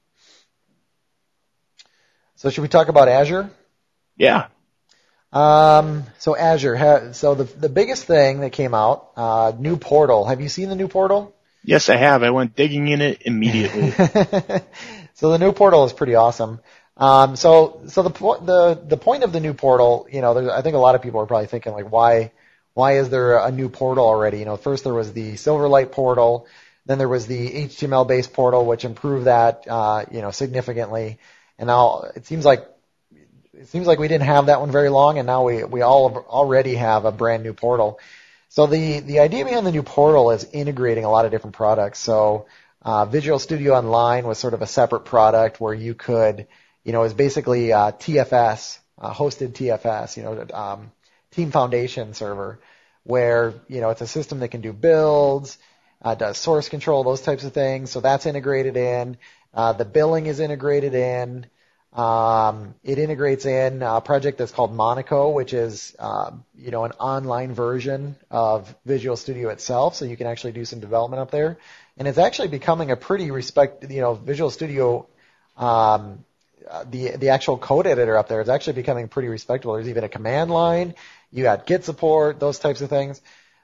[2.38, 3.50] So should we talk about Azure?
[4.16, 4.46] Yeah.
[5.32, 10.24] Um, so Azure, ha- so the the biggest thing that came out, uh, new portal.
[10.24, 11.34] Have you seen the new portal?
[11.64, 12.22] Yes, I have.
[12.22, 13.90] I went digging in it immediately.
[15.14, 16.60] so the new portal is pretty awesome.
[16.96, 20.62] Um, so so the po- the the point of the new portal, you know, I
[20.62, 22.30] think a lot of people are probably thinking like, why
[22.74, 24.38] why is there a new portal already?
[24.38, 26.46] You know, first there was the Silverlight portal,
[26.86, 31.18] then there was the HTML based portal, which improved that, uh, you know, significantly,
[31.58, 32.66] and now it seems like
[33.52, 36.16] it seems like we didn't have that one very long, and now we we all
[36.28, 37.98] already have a brand new portal.
[38.48, 41.98] So the the idea behind the new portal is integrating a lot of different products.
[41.98, 42.46] So
[42.82, 46.46] Uh, Visual Studio Online was sort of a separate product where you could,
[46.84, 50.92] you know, was basically uh, TFS, uh, hosted TFS, you know, um,
[51.32, 52.60] Team Foundation server,
[53.04, 55.58] where you know it's a system that can do builds,
[56.02, 57.90] uh, does source control, those types of things.
[57.90, 59.16] So that's integrated in.
[59.54, 61.46] Uh, the billing is integrated in.
[61.92, 66.92] Um, it integrates in a project that's called Monaco, which is um, you know an
[66.92, 71.58] online version of Visual Studio itself, so you can actually do some development up there.
[71.96, 75.06] And it's actually becoming a pretty respect, you know, Visual Studio.
[75.56, 76.24] Um,
[76.90, 79.74] the the actual code editor up there is actually becoming pretty respectable.
[79.74, 80.94] There's even a command line.
[81.32, 83.20] You got Git support, those types of things.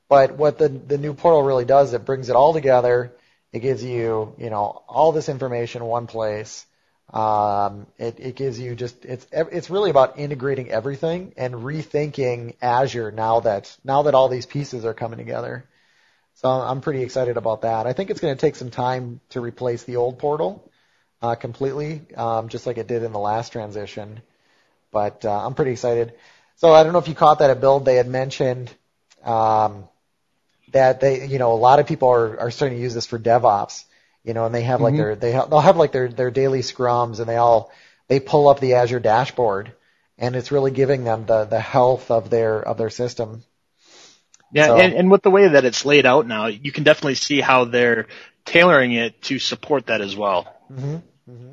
[0.08, 3.12] But what the the new portal really does, it brings it all together.
[3.54, 6.66] It gives you, you know, all this information in one place.
[7.12, 13.12] Um, it, it gives you just it's it's really about integrating everything and rethinking Azure
[13.12, 15.64] now that now that all these pieces are coming together.
[16.34, 17.86] So I'm pretty excited about that.
[17.86, 20.68] I think it's going to take some time to replace the old portal
[21.22, 24.20] uh, completely, um, just like it did in the last transition.
[24.90, 26.14] But uh, I'm pretty excited.
[26.56, 27.84] So I don't know if you caught that at Build.
[27.84, 28.74] They had mentioned
[29.22, 29.88] um,
[30.74, 33.18] that they, you know, a lot of people are, are starting to use this for
[33.18, 33.84] DevOps
[34.24, 35.02] you know, and they have like mm-hmm.
[35.02, 37.70] their they ha- they'll have like their their daily scrums, and they all
[38.08, 39.72] they pull up the Azure dashboard,
[40.18, 43.44] and it's really giving them the the health of their of their system.
[44.50, 47.16] Yeah, so, and, and with the way that it's laid out now, you can definitely
[47.16, 48.06] see how they're
[48.44, 50.46] tailoring it to support that as well.
[50.72, 50.94] Mm-hmm.
[51.30, 51.52] Mm-hmm.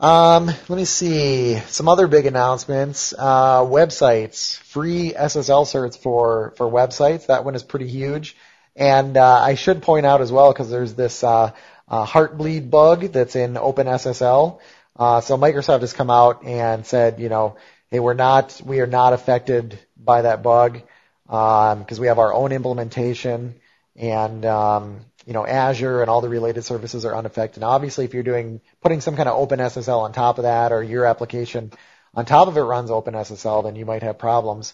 [0.00, 3.12] Um, let me see some other big announcements.
[3.18, 7.26] Uh, websites, free SSL certs for for websites.
[7.26, 8.36] That one is pretty huge.
[8.76, 11.50] And uh, I should point out as well, because there's this uh,
[11.88, 14.60] uh, Heartbleed bug that's in OpenSSL.
[14.94, 17.56] Uh, so Microsoft has come out and said, you know,
[17.90, 20.80] hey, we're not, we are not affected by that bug
[21.26, 23.56] because um, we have our own implementation,
[23.96, 27.60] and um, you know, Azure and all the related services are unaffected.
[27.60, 30.82] Now, obviously, if you're doing putting some kind of OpenSSL on top of that, or
[30.82, 31.70] your application
[32.14, 34.72] on top of it runs OpenSSL, then you might have problems.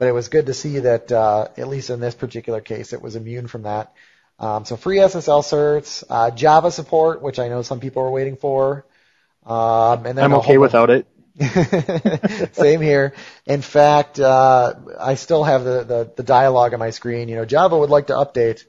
[0.00, 3.00] But it was good to see that, uh, at least in this particular case, it
[3.00, 3.92] was immune from that.
[4.40, 8.34] Um, so free SSL certs, uh, Java support, which I know some people are waiting
[8.34, 8.84] for.
[9.46, 11.06] Um, and then I'm okay without it.
[12.56, 13.14] Same here.
[13.46, 17.28] In fact, uh, I still have the, the, the dialogue on my screen.
[17.28, 18.64] You know, Java would like to update.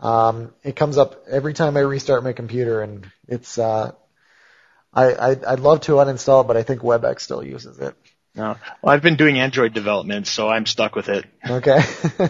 [0.00, 3.58] Um, it comes up every time I restart my computer, and it's.
[3.58, 3.92] Uh,
[4.92, 7.94] I, I I'd love to uninstall it, but I think WebEx still uses it.
[8.34, 8.56] No.
[8.82, 11.24] Well, I've been doing Android development, so I'm stuck with it.
[11.48, 11.78] Okay.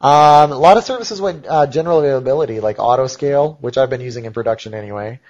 [0.00, 4.24] um, a lot of services went uh, general availability, like Autoscale, which I've been using
[4.24, 5.20] in production anyway,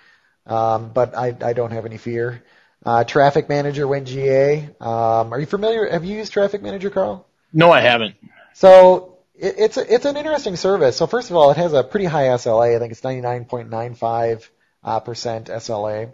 [0.47, 2.45] um, but I, I don't have any fear.
[2.85, 4.69] Uh, Traffic Manager went GA.
[4.81, 5.89] Um, are you familiar?
[5.89, 7.27] Have you used Traffic Manager, Carl?
[7.53, 8.17] No, I haven't.
[8.55, 9.12] So
[9.43, 10.97] it, it's a, it's an interesting service.
[10.97, 12.77] So first of all, it has a pretty high SLA.
[12.77, 14.49] I think it's 99.95
[14.85, 16.11] uh, percent SLA,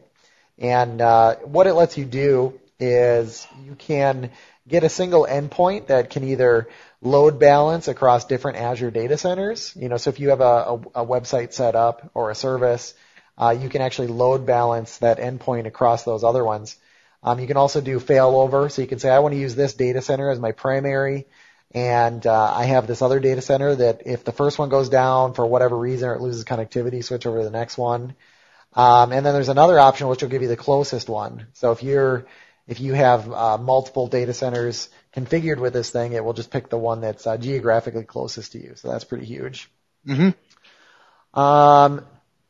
[0.58, 4.30] and uh, what it lets you do is you can
[4.66, 6.68] get a single endpoint that can either
[7.00, 9.74] load balance across different Azure data centers.
[9.76, 12.94] You know, so if you have a, a, a website set up or a service,
[13.36, 16.76] uh, you can actually load balance that endpoint across those other ones.
[17.22, 19.74] Um, you can also do failover, so you can say, I want to use this
[19.74, 21.26] data center as my primary,
[21.72, 25.34] and uh, I have this other data center that if the first one goes down
[25.34, 28.14] for whatever reason or it loses connectivity, switch over to the next one.
[28.74, 31.48] Um, and then there's another option which will give you the closest one.
[31.52, 32.26] So if you're
[32.66, 36.68] if you have uh, multiple data centers configured with this thing, it will just pick
[36.68, 38.74] the one that's uh, geographically closest to you.
[38.76, 39.70] So that's pretty huge.
[40.06, 41.38] Mm-hmm.
[41.38, 42.04] Um,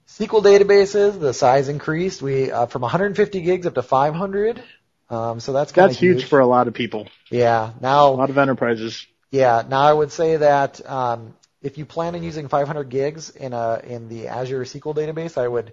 [0.09, 2.21] SQL databases, the size increased.
[2.21, 4.63] We uh, from 150 gigs up to 500.
[5.11, 6.21] Um, so that's that's huge.
[6.21, 7.09] huge for a lot of people.
[7.31, 7.73] Yeah.
[7.81, 9.07] Now a lot of enterprises.
[9.31, 9.63] Yeah.
[9.69, 13.81] Now I would say that um, if you plan on using 500 gigs in a
[13.85, 15.73] in the Azure SQL database, I would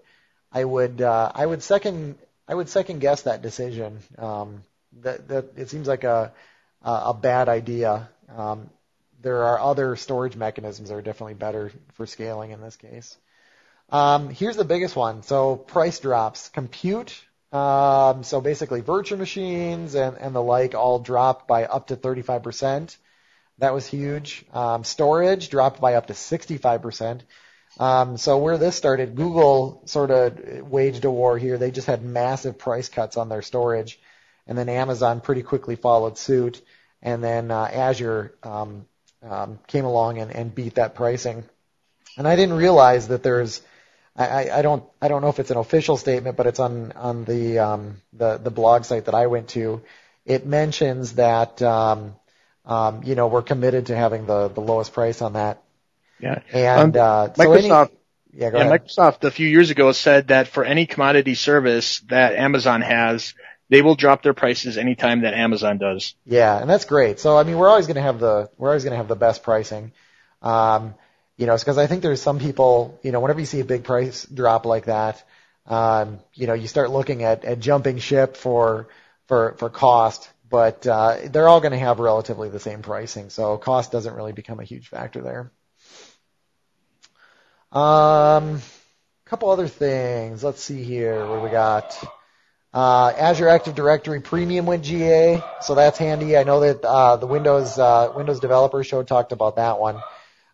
[0.51, 2.15] I would uh, I would second
[2.47, 3.99] I would second guess that decision.
[4.17, 4.63] Um,
[5.01, 6.31] that, that it seems like a
[6.81, 8.09] a bad idea.
[8.33, 8.69] Um,
[9.21, 13.17] there are other storage mechanisms that are definitely better for scaling in this case.
[13.89, 15.23] Um, here's the biggest one.
[15.23, 16.49] So price drops.
[16.49, 17.23] Compute.
[17.55, 22.97] Um, so basically virtual machines and, and the like all dropped by up to 35%.
[23.59, 24.43] That was huge.
[24.51, 27.21] Um, storage dropped by up to 65%.
[27.79, 31.57] Um, so where this started, Google sort of waged a war here.
[31.57, 33.99] They just had massive price cuts on their storage,
[34.47, 36.61] and then Amazon pretty quickly followed suit,
[37.01, 38.85] and then uh, Azure um,
[39.23, 41.43] um, came along and, and beat that pricing.
[42.17, 43.61] And I didn't realize that there's
[44.17, 47.25] I, I don't I don't know if it's an official statement, but it's on on
[47.25, 49.81] the um, the the blog site that I went to.
[50.25, 52.15] It mentions that um,
[52.65, 55.61] um, you know we're committed to having the the lowest price on that
[56.19, 56.39] yeah.
[56.53, 57.87] And um, uh, Microsoft.
[57.87, 57.91] So
[58.33, 58.79] Yeah, go Yeah, ahead.
[58.79, 63.33] Microsoft a few years ago said that for any commodity service that Amazon has,
[63.69, 66.15] they will drop their prices anytime that Amazon does.
[66.25, 67.19] Yeah, and that's great.
[67.19, 69.15] So I mean, we're always going to have the we're always going to have the
[69.15, 69.91] best pricing.
[70.41, 70.95] Um,
[71.37, 73.65] you know, it's because I think there's some people, you know, whenever you see a
[73.65, 75.23] big price drop like that,
[75.65, 78.87] um, you know, you start looking at, at jumping ship for
[79.27, 83.57] for for cost, but uh, they're all going to have relatively the same pricing, so
[83.57, 85.51] cost doesn't really become a huge factor there.
[87.71, 88.61] Um,
[89.25, 90.43] couple other things.
[90.43, 91.25] Let's see here.
[91.27, 92.01] What do we got?
[92.73, 96.37] Uh, Azure Active Directory Premium went GA, so that's handy.
[96.37, 99.99] I know that uh, the Windows uh, Windows Developer Show talked about that one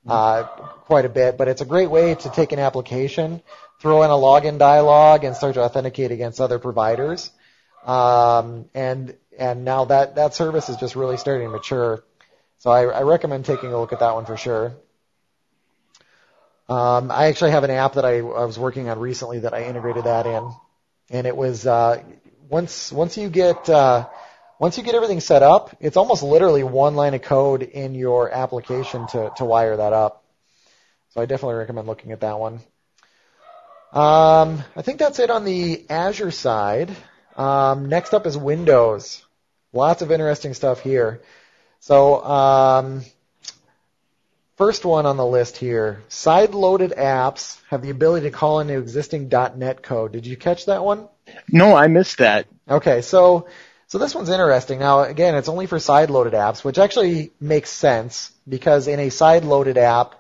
[0.08, 3.42] uh, quite a bit, but it's a great way to take an application,
[3.80, 7.32] throw in a login dialog, and start to authenticate against other providers.
[7.86, 12.04] Um, and and now that that service is just really starting to mature.
[12.60, 14.74] So I, I recommend taking a look at that one for sure.
[16.70, 19.64] Um, I actually have an app that I, I was working on recently that I
[19.64, 20.52] integrated that in,
[21.10, 22.02] and it was uh,
[22.50, 24.08] once once you get uh,
[24.62, 28.30] once you get everything set up, it's almost literally one line of code in your
[28.30, 30.24] application to to wire that up.
[31.10, 32.60] So I definitely recommend looking at that one.
[33.92, 36.96] Um, I think that's it on the Azure side.
[37.36, 39.26] Um, next up is Windows.
[39.74, 41.22] Lots of interesting stuff here.
[41.80, 43.02] So, um,
[44.58, 49.28] first one on the list here, side-loaded apps have the ability to call into existing
[49.28, 50.12] .NET code.
[50.12, 51.10] Did you catch that one?
[51.50, 52.46] No, I missed that.
[52.70, 53.48] Okay, so
[53.92, 54.80] so this one's interesting.
[54.80, 59.78] Now, again, it's only for side-loaded apps, which actually makes sense because in a side-loaded
[59.78, 60.16] app,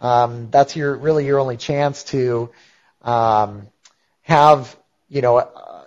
[0.00, 2.50] um, that's your really your only chance to
[3.02, 3.68] um,
[4.22, 4.76] have
[5.08, 5.84] you know uh,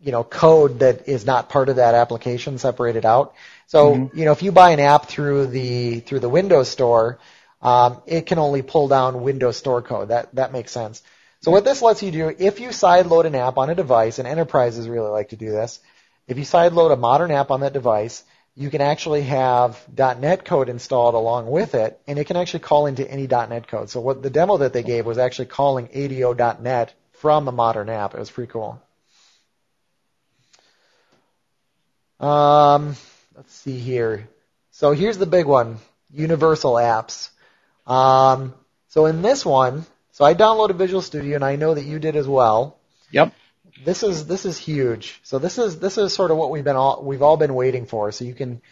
[0.00, 3.34] you know code that is not part of that application separated out.
[3.66, 4.16] So Mhm.
[4.16, 7.18] you know if you buy an app through the through the Windows Store,
[7.60, 10.08] um, it can only pull down Windows Store code.
[10.08, 11.02] That that makes sense.
[11.42, 14.26] So what this lets you do, if you sideload an app on a device, and
[14.26, 15.80] enterprises really like to do this,
[16.26, 18.24] if you sideload a modern app on that device,
[18.56, 22.86] you can actually have .NET code installed along with it, and it can actually call
[22.86, 23.90] into any .NET code.
[23.90, 28.14] So what the demo that they gave was actually calling ADO.NET from a modern app.
[28.14, 28.80] It was pretty cool.
[32.20, 32.96] Um,
[33.34, 34.28] let's see here.
[34.70, 35.78] So here's the big one:
[36.12, 37.30] universal apps.
[37.86, 38.54] Um,
[38.88, 42.14] so in this one, so I downloaded Visual Studio, and I know that you did
[42.14, 42.78] as well.
[43.10, 43.34] Yep.
[43.82, 45.18] This is this is huge.
[45.24, 47.86] So this is this is sort of what we've been all we've all been waiting
[47.86, 48.12] for.
[48.12, 48.62] So you can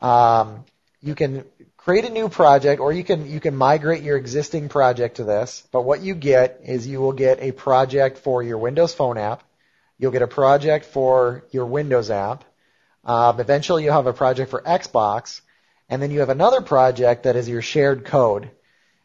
[0.00, 0.64] um,
[1.00, 1.44] you can
[1.76, 5.66] create a new project, or you can you can migrate your existing project to this.
[5.72, 9.42] But what you get is you will get a project for your Windows Phone app.
[9.98, 12.44] You'll get a project for your Windows app.
[13.04, 15.40] Um, eventually, you'll have a project for Xbox,
[15.88, 18.50] and then you have another project that is your shared code.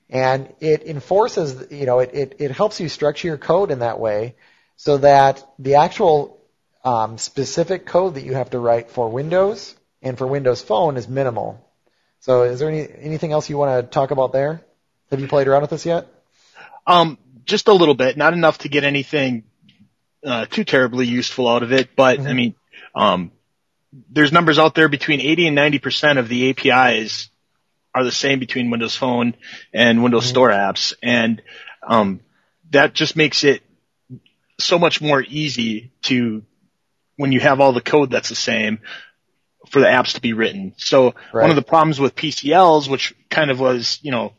[0.10, 4.00] And it enforces, you know, it, it, it helps you structure your code in that
[4.00, 4.36] way
[4.84, 6.38] so that the actual
[6.84, 11.08] um, specific code that you have to write for Windows and for Windows Phone is
[11.08, 11.66] minimal.
[12.20, 14.60] So is there any, anything else you want to talk about there?
[15.10, 16.08] Have you played around with this yet?
[16.86, 19.46] Um, just a little bit, not enough to get anything
[20.26, 22.36] uh, too terribly useful out of it, but I Mhm.
[22.36, 22.56] mean,
[22.94, 23.32] um,
[24.12, 27.30] there's numbers out there between 80 and 90 percent of the APIs
[27.96, 29.36] are the same between Windows Phone
[29.74, 30.30] and Windows Mhm.
[30.30, 31.42] Store apps, and
[31.88, 32.20] um,
[32.72, 33.64] that just makes it
[34.60, 36.44] so much more easy to
[37.18, 38.80] when you have all the code that's the same
[39.70, 40.74] for the apps to be written.
[40.78, 41.42] So Right.
[41.44, 44.34] one of the problems with PCLs, which kind of was, you know,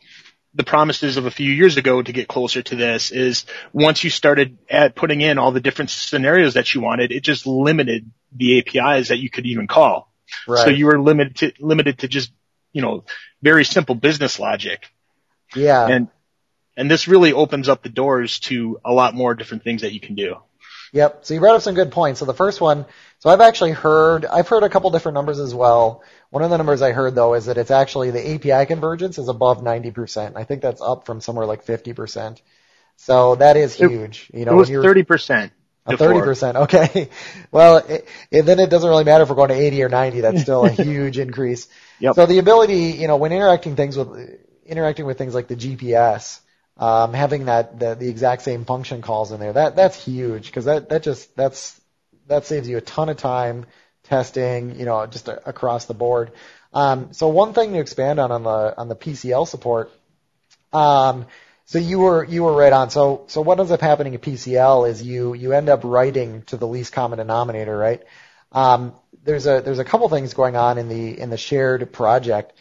[0.54, 4.10] the promises of a few years ago to get closer to this is once you
[4.10, 8.58] started at putting in all the different scenarios that you wanted, it just limited the
[8.60, 10.12] APIs that you could even call.
[10.46, 10.64] Right.
[10.64, 12.30] So you were limited to, limited to just,
[12.72, 13.04] you know,
[13.42, 14.88] very simple business logic.
[15.54, 15.86] yeah.
[15.86, 16.08] And,
[16.76, 20.00] and this really opens up the doors to a lot more different things that you
[20.00, 20.36] can do.
[20.92, 21.24] Yep.
[21.24, 22.20] So you brought up some good points.
[22.20, 22.86] So the first one,
[23.18, 26.02] so I've actually heard, I've heard a couple different numbers as well.
[26.30, 29.28] One of the numbers I heard though is that it's actually the API convergence is
[29.28, 30.36] above 90%.
[30.36, 32.40] I think that's up from somewhere like 50%.
[32.96, 34.30] So that is It- huge.
[34.32, 35.50] You It was you're 30%.
[35.86, 36.56] a thirty percent.
[36.56, 37.08] Okay.
[37.50, 40.20] Well, it, it, then it doesn't really matter if we're going to eighty or ninety.
[40.22, 41.68] That's still a huge increase.
[42.00, 42.14] Yep.
[42.14, 44.08] So the ability, you know, when interacting things with
[44.64, 46.40] interacting with things like the GPS,
[46.76, 50.64] um, having that the, the exact same function calls in there, that that's huge because
[50.64, 51.80] that that just that's
[52.26, 53.66] that saves you a ton of time
[54.04, 56.32] testing, you know, just a, across the board.
[56.72, 59.92] Um, so one thing to expand on on the on the PCL support.
[60.72, 61.26] Um,
[61.66, 62.90] so you were you were right on.
[62.90, 66.56] So so what ends up happening at PCL is you you end up writing to
[66.56, 68.02] the least common denominator, right?
[68.52, 68.94] Um,
[69.24, 72.52] there's a there's a couple things going on in the in the shared project.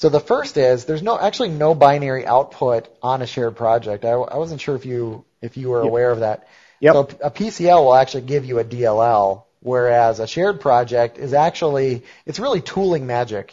[0.00, 4.06] So the first is there's no actually no binary output on a shared project.
[4.06, 5.88] I, I wasn't sure if you if you were Yep.
[5.90, 6.48] aware of that.
[6.80, 6.94] Yep.
[6.94, 12.04] So a PCL will actually give you a DLL, whereas a shared project is actually
[12.24, 13.52] it's really tooling magic.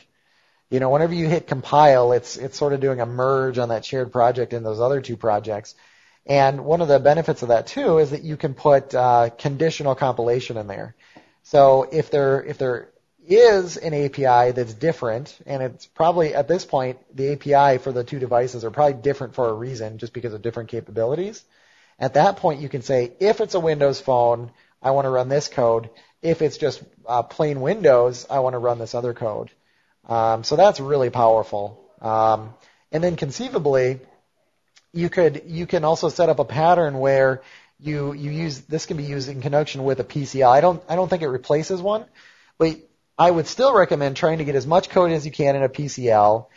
[0.69, 3.83] You know, whenever you hit compile, it's it's sort of doing a merge on that
[3.83, 5.75] shared project and those other two projects.
[6.25, 9.95] And one of the benefits of that too is that you can put uh, conditional
[9.95, 10.95] compilation in there.
[11.43, 12.91] So if there if there
[13.28, 18.03] is an API that's different, and it's probably at this point the API for the
[18.03, 21.43] two devices are probably different for a reason, just because of different capabilities.
[21.99, 24.51] At that point, you can say if it's a Windows phone,
[24.82, 25.89] I want to run this code.
[26.21, 29.51] If it's just uh, plain Windows, I want to run this other code.
[30.07, 31.84] Um, so that's really powerful.
[32.01, 32.53] Um,
[32.91, 33.99] and then conceivably,
[34.93, 37.41] you could you can also set up a pattern where
[37.80, 40.49] you you use this can be used in conjunction with a PCL.
[40.49, 42.05] I don't I don't think it replaces one,
[42.57, 42.78] but
[43.18, 45.70] I would still recommend trying to get as much code as you can in a
[45.70, 46.47] PCL.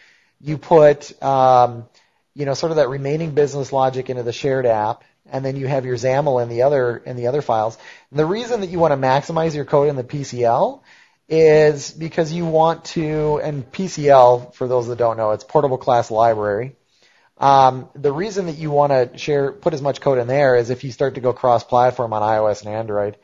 [0.40, 1.86] You put um,
[2.34, 5.66] you know sort of that remaining business logic into the shared app, and then you
[5.66, 7.78] have your XAML in the other in the other files.
[8.10, 10.82] And the reason that you want to maximize your code in the PCL
[11.28, 16.10] is because you want to, and PCL, for those that don't know, it's Portable Class
[16.10, 16.74] Library.
[17.38, 20.70] Um, the reason that you want to share, put as much code in there is
[20.70, 23.16] if you start to go cross-platform on iOS and Android.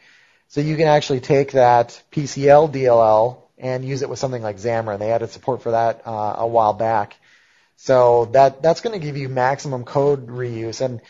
[0.48, 4.98] So you can actually take that PCL DLL and use it with something like Xamarin.
[4.98, 7.16] They added support for that uh, a while back.
[7.76, 10.80] So that that's going to give you maximum code reuse.
[10.80, 11.00] And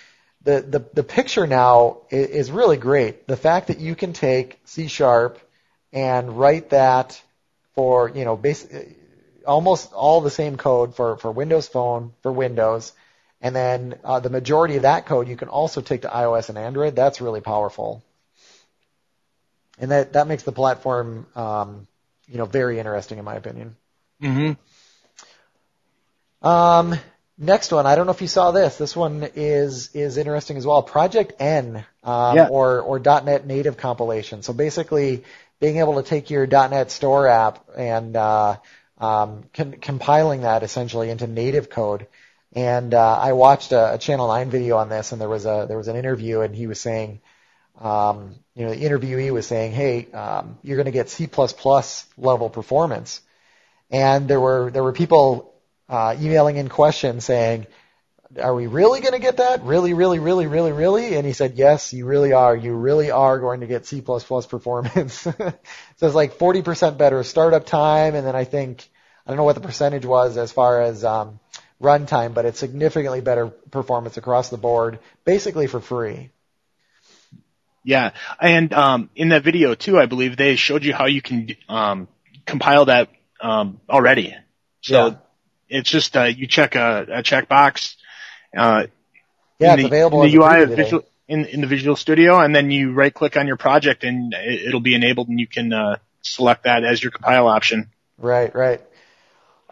[0.43, 3.26] the, the, the picture now is, is really great.
[3.26, 5.39] The fact that you can take C sharp
[5.93, 7.20] and write that
[7.74, 8.66] for, you know, bas-
[9.47, 12.93] almost all the same code for, for Windows Phone, for Windows,
[13.41, 16.59] and then uh, the majority of that code you can also take to iOS and
[16.59, 16.97] Android.
[16.97, 18.03] That's really powerful.
[19.79, 21.87] And that, that makes the platform, um,
[22.27, 23.77] you know, very interesting in my opinion.
[24.22, 24.53] Mm-hmm.
[26.47, 26.95] Um,
[27.39, 28.79] next one, I don't know if you saw this.
[28.79, 30.83] This one is is interesting as well.
[30.83, 32.49] Project N, um, Yeah.
[32.49, 34.43] or or .NET Native compilation.
[34.43, 35.24] So basically,
[35.61, 38.57] being able to take your .NET Store app and uh,
[38.99, 42.07] um, com- compiling that essentially into native code.
[42.53, 45.66] And uh, I watched a, a Channel 9 video on this, and there was a
[45.68, 47.20] there was an interview, and he was saying,
[47.81, 51.28] um, you know, the interviewee was saying, hey, um, you're going to get C++
[52.16, 53.20] level performance.
[53.90, 55.54] And there were there were people
[55.88, 57.66] uh, emailing in questions saying,
[58.40, 59.62] "Are we really going to get that?
[59.62, 62.57] Really, really, really, really, really?" And he said, "Yes, you really are.
[62.57, 65.54] You really are going to get C++ performance." so
[66.00, 68.88] it's like 40% better startup time, and then I think
[69.24, 71.38] I don't know what the percentage was as far as um,
[71.80, 76.30] runtime, but it's significantly better performance across the board, basically for free.
[77.87, 78.11] Yeah,
[78.41, 82.09] and um, in that video too, I believe they showed you how you can um,
[82.45, 83.11] compile that
[83.41, 84.34] um, already.
[84.80, 85.14] So Yeah.
[85.68, 87.95] it's just uh, you check a, a checkbox.
[88.57, 88.87] Uh,
[89.61, 90.70] Yeah, in it's the, available in the UI of.
[90.70, 94.34] Visual in, in the Visual Studio, and then you right click on your project, and
[94.34, 97.91] it, it'll be enabled, and you can uh, select that as your compile option.
[98.18, 98.80] Right, right.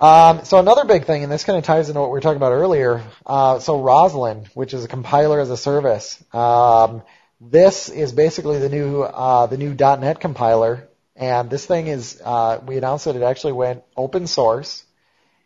[0.01, 2.37] Um, so another big thing, and this kind of ties into what we were talking
[2.37, 3.03] about earlier.
[3.27, 7.03] Uh, so Roslyn, which is a compiler as a service, um,
[7.51, 12.61] this is basically the new uh, the new .NET compiler, and this thing is uh,
[12.67, 14.85] we announced that it actually went open source,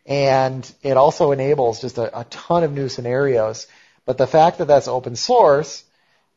[0.05, 3.67] and it also enables just a, a ton of new scenarios.
[4.05, 5.83] But the fact that that's open source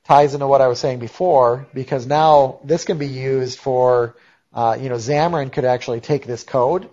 [0.04, 4.16] ties into what I was saying before, because now this can be used for,
[4.52, 6.90] uh, you know, Xamarin could actually take this code,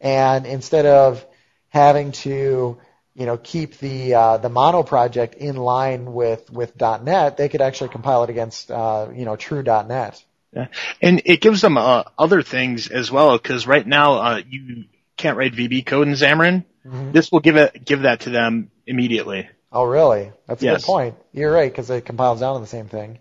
[0.00, 1.26] and instead of
[1.68, 2.78] having to,
[3.14, 7.60] you know, keep the uh, the mono project in line with with .NET, they could
[7.60, 10.22] actually compile it against, uh, you know, true .NET.
[10.54, 10.68] Yeah.
[11.00, 14.84] And it gives them uh, other things as well, because right now uh, you
[15.16, 16.64] can't write VB code in Xamarin.
[16.86, 17.12] Mhm.
[17.12, 19.48] This will give it give that to them immediately.
[19.70, 20.32] Oh, really?
[20.46, 20.82] That's a Yes.
[20.82, 21.14] good point.
[21.32, 23.18] You're right because it compiles down to the same thing.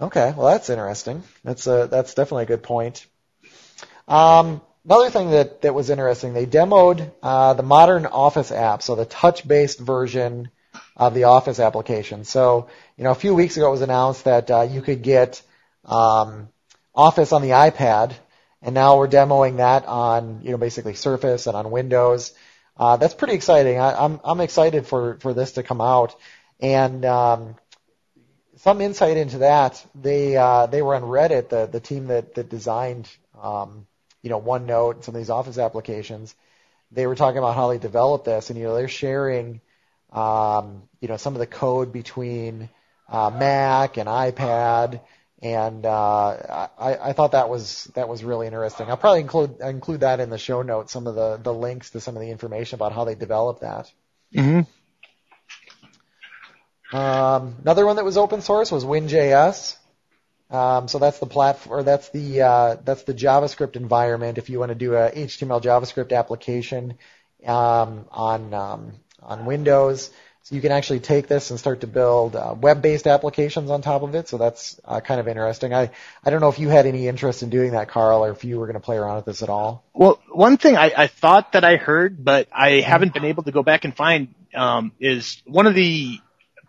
[0.00, 1.22] Okay, well that's interesting.
[1.44, 3.06] That's a that's definitely a good point.
[4.08, 8.94] Um, another thing that that was interesting, they demoed uh, the modern Office app, so
[8.94, 10.50] the touch-based version
[10.96, 12.24] of the Office application.
[12.24, 15.42] So you know, a few weeks ago it was announced that uh, you could get
[15.84, 16.48] um,
[16.94, 18.12] Office on the iPad,
[18.60, 22.32] and now we're demoing that on you know basically Surface and on Windows.
[22.76, 23.78] Uh, that's pretty exciting.
[23.78, 26.14] I, I'm I'm excited for for this to come out,
[26.60, 27.56] and um,
[28.56, 29.84] some insight into that.
[29.94, 33.08] They uh, they were on Reddit, the the team that that designed
[33.40, 33.86] um,
[34.22, 36.34] you know OneNote and some of these Office applications.
[36.90, 39.60] They were talking about how they developed this, and you know they're sharing
[40.12, 42.68] um, you know some of the code between
[43.08, 45.00] uh, Mac and iPad,
[45.42, 48.88] and uh, I, I thought that was that was really interesting.
[48.88, 52.00] I'll probably include include that in the show notes, some of the the links to
[52.00, 53.90] some of the information about how they developed that.
[54.34, 54.60] Mm-hmm.
[56.94, 59.76] Um, another one that was open source was WinJS.
[60.52, 64.36] Um, so that's the platform, that's the uh, that's the JavaScript environment.
[64.36, 66.98] If you want to do a HTML JavaScript application
[67.46, 68.92] um, on um,
[69.22, 70.10] on Windows,
[70.42, 74.02] so you can actually take this and start to build uh, web-based applications on top
[74.02, 74.28] of it.
[74.28, 75.72] So that's uh, kind of interesting.
[75.72, 75.90] I
[76.22, 78.58] I don't know if you had any interest in doing that, Carl, or if you
[78.58, 79.84] were going to play around with this at all.
[79.94, 83.52] Well, one thing I, I thought that I heard, but I haven't been able to
[83.52, 86.20] go back and find, um, is one of the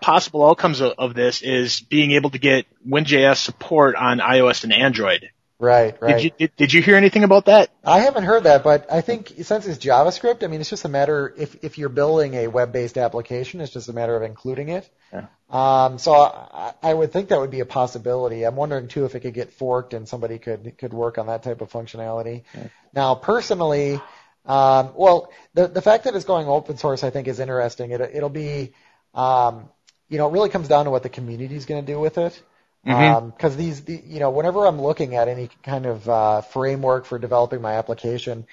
[0.04, 4.74] possible outcomes of, of this is being able to get WinJS support on iOS and
[4.74, 5.30] Android.
[5.60, 6.16] Right, right.
[6.16, 7.70] Did you did, did you hear anything about that?
[7.86, 10.90] I haven't heard that, but I think since it's JavaScript, I mean, it's just a
[10.90, 14.90] matter if if you're building a web-based application, it's just a matter of including it.
[15.14, 15.28] Yeah.
[15.50, 18.44] Um, so I, I would think that would be a possibility.
[18.44, 21.44] I'm wondering too if it could get forked and somebody could could work on that
[21.44, 22.44] type of functionality.
[22.54, 22.68] Yeah.
[22.94, 24.02] Now, personally,
[24.46, 27.92] um, well, the the fact that it's going open source, I think, is interesting.
[27.92, 28.74] It, it'll be,
[29.14, 29.70] um,
[30.10, 32.18] you know, it really comes down to what the community is going to do with
[32.18, 32.42] it.
[32.86, 37.18] Because these, the, you know, whenever I'm looking at any kind of uh, framework for
[37.18, 38.46] developing my application,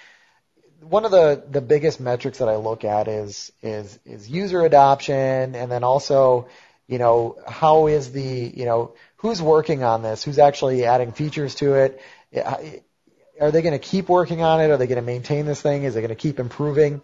[0.83, 5.55] one of the the biggest metrics that I look at is is is user adoption,
[5.55, 6.49] and then also,
[6.87, 11.55] you know, how is the, you know, who's working on this, who's actually adding features
[11.57, 12.01] to it.
[13.41, 14.71] Are they going to keep working on it?
[14.71, 15.85] Are they going to maintain this thing?
[15.85, 17.03] Is it going to keep improving?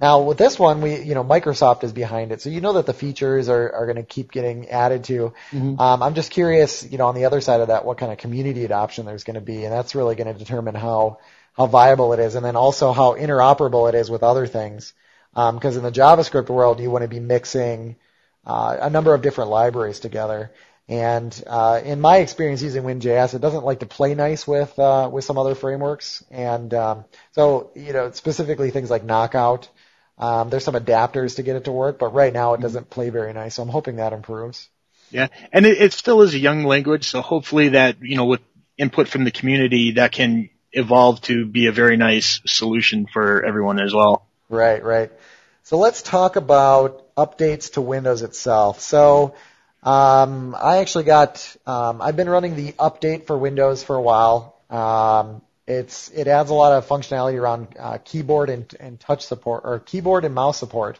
[0.00, 2.86] Now with this one, we, you know, Microsoft is behind it, so you know that
[2.86, 5.32] the features are, are going to keep getting added to.
[5.52, 5.80] Mhm.
[5.80, 8.18] Um, I'm just curious, you know, on the other side of that, what kind of
[8.18, 11.18] community adoption there's going to be, and that's really going to determine how
[11.54, 14.92] how viable it is, and then also how interoperable it is with other things.
[15.34, 17.96] Because in the JavaScript world, you want to be mixing
[18.46, 20.50] uh, a number of different libraries together.
[20.88, 25.10] And uh, in my experience using WinJS, it doesn't like to play nice with uh,
[25.12, 26.24] with some other frameworks.
[26.30, 29.68] And um, so, you know, specifically things like Knockout.
[30.18, 33.10] Um, there's some adapters to get it to work, but right now it doesn't play
[33.10, 33.54] very nice.
[33.54, 34.68] So I'm hoping that improves.
[35.10, 38.40] Yeah, and it, it still is a young language, so hopefully that you know with
[38.78, 43.80] input from the community that can evolve to be a very nice solution for everyone
[43.80, 44.26] as well.
[44.48, 45.10] Right, right.
[45.62, 48.80] So let's talk about updates to Windows itself.
[48.80, 49.34] So
[49.82, 54.60] um, I actually got, um, I've been running the update for Windows for a while.
[54.68, 59.62] Um, it's it adds a lot of functionality around uh, keyboard and, and touch support
[59.64, 60.98] or keyboard and mouse support.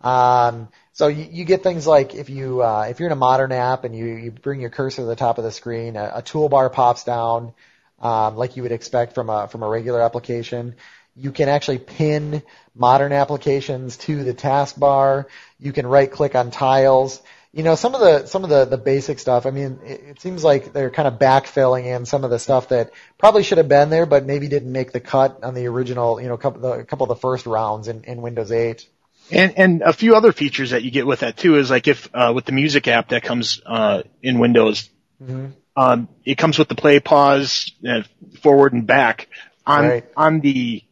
[0.00, 3.52] Um, so you, you get things like if you uh, if you're in a modern
[3.52, 6.22] app and you, you bring your cursor to the top of the screen, a, a
[6.22, 7.52] toolbar pops down
[8.00, 10.76] um, like you would expect from a from a regular application.
[11.16, 12.42] You can actually pin
[12.74, 15.26] modern applications to the taskbar.
[15.58, 17.22] You can right click on tiles.
[17.56, 19.46] You know some of the some of the the basic stuff.
[19.46, 22.68] I mean, it, it seems like they're kind of backfilling in some of the stuff
[22.68, 26.20] that probably should have been there, but maybe didn't make the cut on the original.
[26.20, 28.86] You know, couple the, a couple of the first rounds in, in Windows 8.
[29.32, 32.10] And and a few other features that you get with that too is like if
[32.12, 34.90] uh, with the music app that comes uh, in Windows,
[35.22, 35.46] Mm-hmm.
[35.76, 38.02] um, it comes with the play, pause, uh,
[38.42, 39.28] forward and back
[39.66, 40.04] on Right.
[40.14, 40.82] on the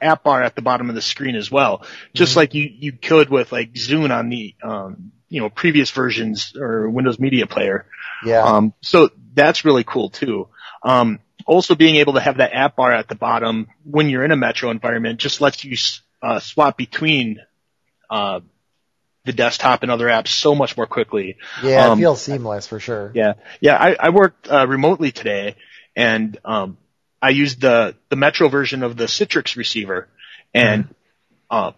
[0.00, 3.30] app bar at the bottom of the screen as well, just like you you could
[3.30, 7.86] with like Zune on the um, you know previous versions or Windows Media Player.
[8.24, 8.42] Yeah.
[8.42, 10.48] Um, so that's really cool too.
[10.84, 14.30] Um, also being able to have that app bar at the bottom when you're in
[14.30, 15.76] a Metro environment just lets you
[16.22, 17.40] uh, swap between
[18.08, 18.40] uh,
[19.24, 21.36] the desktop and other apps so much more quickly.
[21.64, 23.10] yeah, it um, feels seamless for sure.
[23.12, 23.76] Yeah, yeah.
[23.76, 25.56] I, I worked uh, remotely today,
[25.96, 26.78] and um,
[27.20, 30.08] I used the the Metro version of the Citrix receiver.
[30.56, 30.94] And
[31.50, 31.72] uh,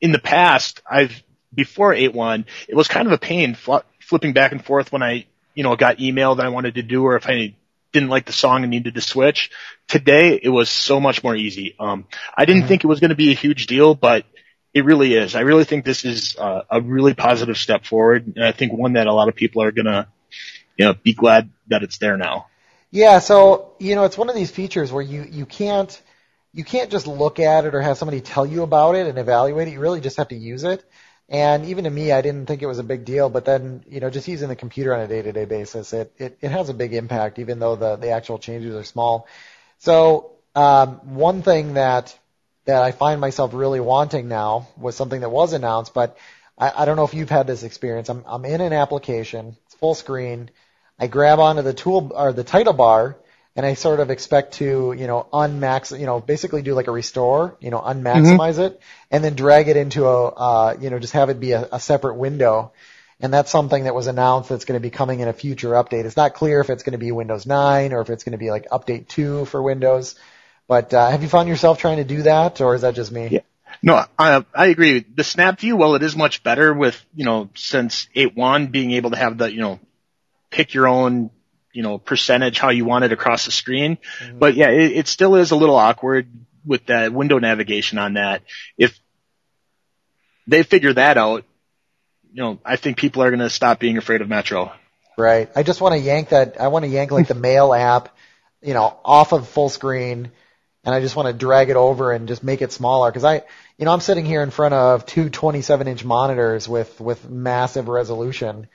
[0.00, 1.22] in the past, I've
[1.56, 5.26] before 8.1, it was kind of a pain fl- flipping back and forth when I
[5.54, 7.54] you know got email that I wanted to do, or if I
[7.92, 9.50] didn't like the song and needed to switch.
[9.88, 11.74] Today, it was so much more easy.
[11.80, 12.68] Um, I didn't Mhm.
[12.68, 14.26] think it was going to be a huge deal, but
[14.74, 15.34] it really is.
[15.34, 18.94] I really think this is uh, a really positive step forward, and I think one
[18.94, 20.08] that a lot of people are gonna,
[20.76, 22.48] you know, be glad that it's there now.
[22.90, 26.00] Yeah, so you know, it's one of these features where you you can't
[26.52, 29.68] you can't just look at it or have somebody tell you about it and evaluate
[29.68, 29.72] it.
[29.72, 30.84] You really just have to use it.
[31.28, 33.98] And even to me, I didn't think it was a big deal, but then you
[33.98, 36.94] know, just using the computer on a day-to-day basis, it it, it has a big
[36.94, 39.26] impact, even though the the actual changes are small.
[39.78, 42.16] So um, one thing that
[42.64, 46.16] that I find myself really wanting now was something that was announced, but
[46.56, 48.08] I, I don't know if you've had this experience.
[48.08, 50.50] I'm I'm in an application, it's full screen.
[50.98, 53.16] I grab onto the tool or the title bar
[53.56, 56.90] and I sort of expect to, you know, unmax, you know, basically do like a
[56.92, 58.80] restore, you know, unmaximize it
[59.10, 61.80] and then drag it into a, uh, you know, just have it be a, a
[61.80, 62.72] separate window.
[63.18, 66.04] and that's something that was announced that's going to be coming in a future update.
[66.04, 68.38] It's not clear if it's going to be Windows 9 or if it's going to
[68.38, 70.16] be like update 2 for Windows.
[70.68, 73.28] But uh, have you found yourself trying to do that, or is that just me?
[73.28, 73.40] Yeah.
[73.82, 75.00] No, I, I agree.
[75.00, 79.10] The snap view, well, it is much better with, you know, since 8.1 being able
[79.10, 79.80] to have the, you know,
[80.50, 81.30] pick your own,
[81.76, 83.98] you know, percentage how you want it across the screen.
[84.20, 84.38] Mm-hmm.
[84.38, 86.26] But yeah, it, it still is a little awkward
[86.64, 88.42] with that window navigation on that.
[88.78, 88.98] If
[90.46, 91.44] they figure that out,
[92.32, 94.72] you know, I think people are going to stop being afraid of Metro.
[95.18, 95.50] Right.
[95.54, 96.58] I just want to yank that.
[96.58, 98.08] I want to yank like the mail app,
[98.62, 100.30] you know, off of full screen,
[100.82, 103.42] and I just want to drag it over and just make it smaller because I,
[103.76, 107.88] you know, I'm sitting here in front of two 27 inch monitors with with massive
[107.88, 108.66] resolution,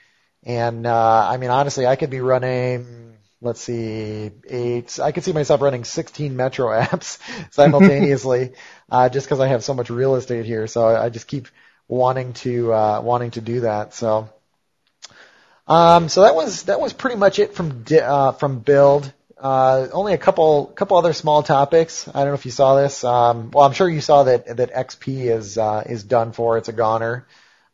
[0.44, 3.18] and uh, I mean, honestly, I could be running.
[3.42, 5.00] Let's see, eight.
[5.00, 7.20] I could see myself running 16 Metro apps
[7.52, 8.54] simultaneously,
[8.89, 10.68] uh, just because I have so much real estate here.
[10.68, 11.48] So I just keep
[11.88, 13.94] wanting to uh, wanting to do that.
[13.94, 14.30] So,
[15.68, 19.12] um, so that was that was pretty much it from uh, from build.
[19.39, 22.08] Uh, only a couple couple other small topics.
[22.08, 23.04] I don't know if you saw this.
[23.04, 26.58] Um, well, I'm sure you saw that that XP is uh, is done for.
[26.60, 27.26] It's a goner.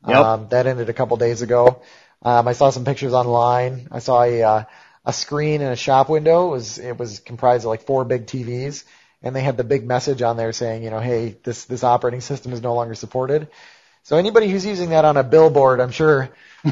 [0.08, 0.18] Yep.
[0.18, 1.82] Um, that ended a couple days ago.
[2.22, 3.88] Um, I saw some pictures online.
[3.92, 4.64] I saw a uh,
[5.06, 6.48] a screen in a shop window.
[6.48, 8.84] It was it was comprised of like four big TVs,
[9.24, 12.22] and they had the big message on there saying, you know, hey, this this operating
[12.22, 13.48] system is no longer supported.
[14.04, 16.30] So anybody who's using that on a billboard, I'm sure,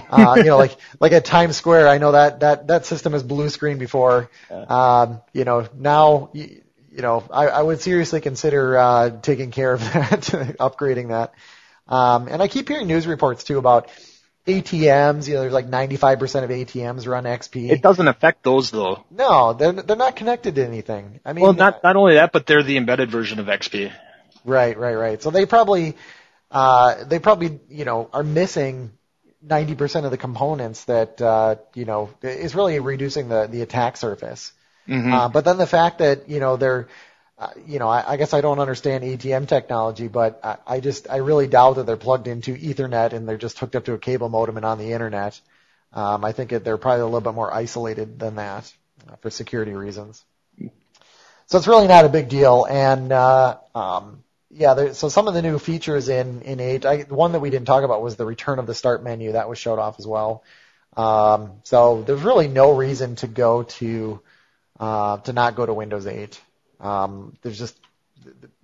[0.10, 3.24] uh, you know, like like at Times Square, I know that that that system is
[3.24, 4.30] blue screen before.
[4.50, 9.74] Um, you know, now, you, you know, I, I would seriously consider uh, taking care
[9.74, 10.12] of that,
[10.60, 11.34] upgrading that.
[11.88, 13.90] Um, and I keep hearing news reports too about
[14.48, 15.28] ATMs.
[15.28, 17.72] You know, there's like 95% of ATMs run XP.
[17.72, 19.04] It doesn't affect those though.
[19.10, 21.20] No, they're they're not connected to anything.
[21.26, 23.92] I mean, well, not not only that, but they're the embedded version of XP.
[24.44, 25.24] Right, right, right.
[25.24, 25.96] So they probably
[26.52, 28.92] uh, they probably, you know, are missing
[29.46, 34.52] 90% of the components that, uh, you know, is really reducing the, the attack surface.
[34.88, 35.12] Mm-hmm.
[35.12, 36.88] Uh, but then the fact that, you know, they're,
[37.38, 41.10] uh, you know, I, I guess I don't understand ATM technology, but I, I just,
[41.10, 43.98] I really doubt that they're plugged into Ethernet and they're just hooked up to a
[43.98, 45.40] cable modem and on the internet.
[45.92, 48.72] Um, I think that they're probably a little bit more isolated than that
[49.10, 50.24] uh, for security reasons.
[51.48, 52.66] So it's really not a big deal.
[52.70, 57.02] And, uh, um, yeah, there, so some of the new features in in eight, I,
[57.02, 59.58] one that we didn't talk about was the return of the start menu that was
[59.60, 60.44] showed off as well.
[60.96, 64.22] Um, so there's really no reason to go to
[64.80, 66.40] uh, to not go to Windows 8.
[66.86, 67.78] Um, there's just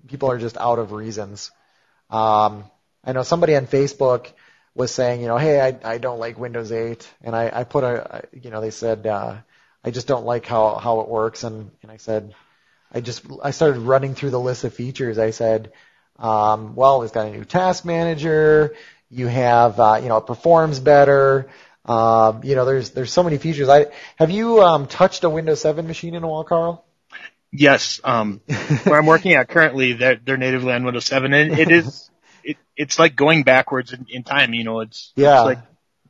[0.07, 1.51] people are just out of reasons.
[2.09, 2.65] Um,
[3.03, 4.27] I know somebody on Facebook
[4.75, 7.83] was saying, you know, hey, I I don't like Windows 8, and I I put
[7.83, 9.37] a, you know, they said uh,
[9.83, 12.35] I just don't like how how it works, and and I said
[12.93, 15.17] I just I started running through the list of features.
[15.17, 15.71] I said,
[16.19, 18.75] um, well, it's got a new task manager.
[19.09, 21.49] You have, uh, you know, it performs better.
[21.85, 23.67] Um, you know, there's there's so many features.
[23.67, 26.85] I have you um, touched a Windows 7 machine in a while, Carl?
[27.51, 27.99] Yes.
[28.03, 28.41] Um,
[28.83, 32.09] where I'm working at currently, they're, they're natively on Windows 7, and it is
[32.43, 34.53] it, it's like going backwards in, in time.
[34.53, 35.39] You know, it's yeah.
[35.39, 35.59] It's like,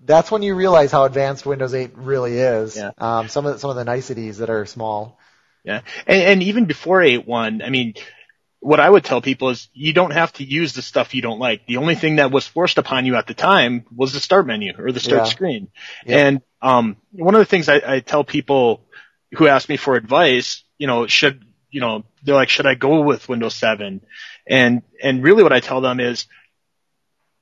[0.04, 2.76] that's when you realize how advanced Windows 8 really is.
[2.76, 2.92] Yeah.
[2.98, 5.20] Um, some of the, some of the niceties that are small.
[5.64, 5.82] Yeah.
[6.08, 7.94] And, and even before 8.1, I mean,
[8.60, 11.40] what I would tell people is you don't have to use the stuff you don't
[11.40, 11.68] like.
[11.68, 14.74] The only thing that was forced upon you at the time was the start menu
[14.78, 15.26] or the start Yeah.
[15.26, 15.68] screen.
[16.06, 16.18] Yeah.
[16.18, 18.84] And, um, one of the things I, I tell people
[19.34, 23.02] who ask me for advice, you know, should, you know, they're like, should I go
[23.02, 24.02] with Windows 7?
[24.48, 26.26] And, and really what I tell them is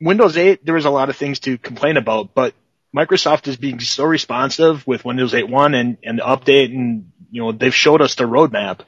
[0.02, 2.54] Windows 8, there was a lot of things to complain about, but
[2.94, 7.54] Microsoft is being so responsive with Windows 8.1 and, and the update and, you know,
[7.54, 8.82] they've showed us the roadmap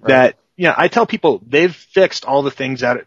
[0.00, 0.08] Right.
[0.08, 3.06] that, you know, I tell people they've fixed all the things that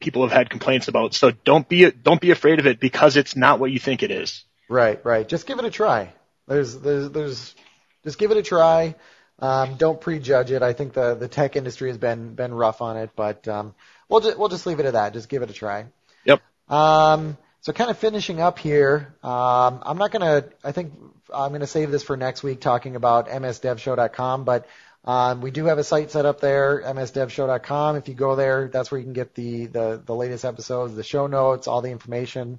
[0.00, 1.14] people have had complaints about.
[1.14, 4.10] So don't be, don't be afraid of it because it's not what you think it
[4.10, 4.42] is.
[4.68, 5.28] Right, right.
[5.28, 6.12] Just give it a try.
[6.48, 7.54] There's, there's, there's,
[8.02, 8.96] just give it a try.
[9.40, 10.62] Um, don't prejudge it.
[10.62, 13.74] I think the the tech industry has been been rough on it, but um,
[14.08, 15.12] we'll just we'll just leave it at that.
[15.12, 15.86] Just give it a try.
[16.24, 16.42] Yep.
[16.68, 19.14] Um, so kind of finishing up here.
[19.22, 20.44] Um, I'm not gonna.
[20.64, 20.92] I think
[21.32, 24.44] I'm gonna save this for next week, talking about msdevshow.com.
[24.44, 24.66] But
[25.04, 27.96] um, we do have a site set up there, msdevshow.com.
[27.96, 31.04] If you go there, that's where you can get the the, the latest episodes, the
[31.04, 32.58] show notes, all the information.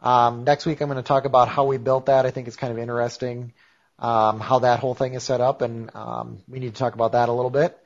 [0.00, 2.26] Um, next week, I'm going to talk about how we built that.
[2.26, 3.52] I think it's kind of interesting
[3.98, 7.12] um, how that whole thing is set up, and um, we need to talk about
[7.12, 7.78] that a little bit.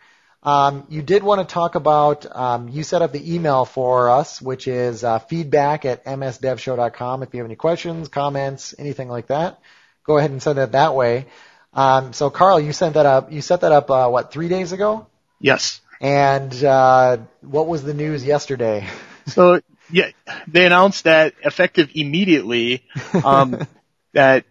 [0.42, 4.42] Um, you did want to talk about, um, you set up the email for us,
[4.42, 7.22] which is uh, feedback at msdevshow.com.
[7.22, 9.60] If you have any questions, comments, anything like that,
[10.04, 11.26] go ahead and send it that way.
[11.72, 13.32] Um, so, Carl, you sent that up.
[13.32, 15.06] You set that up uh, what three days ago?
[15.40, 15.80] Yes.
[16.00, 18.86] And uh, what was the news yesterday?
[19.24, 20.08] So yeah,
[20.48, 22.82] they announced that effective immediately,
[23.24, 23.64] um,
[24.14, 24.44] that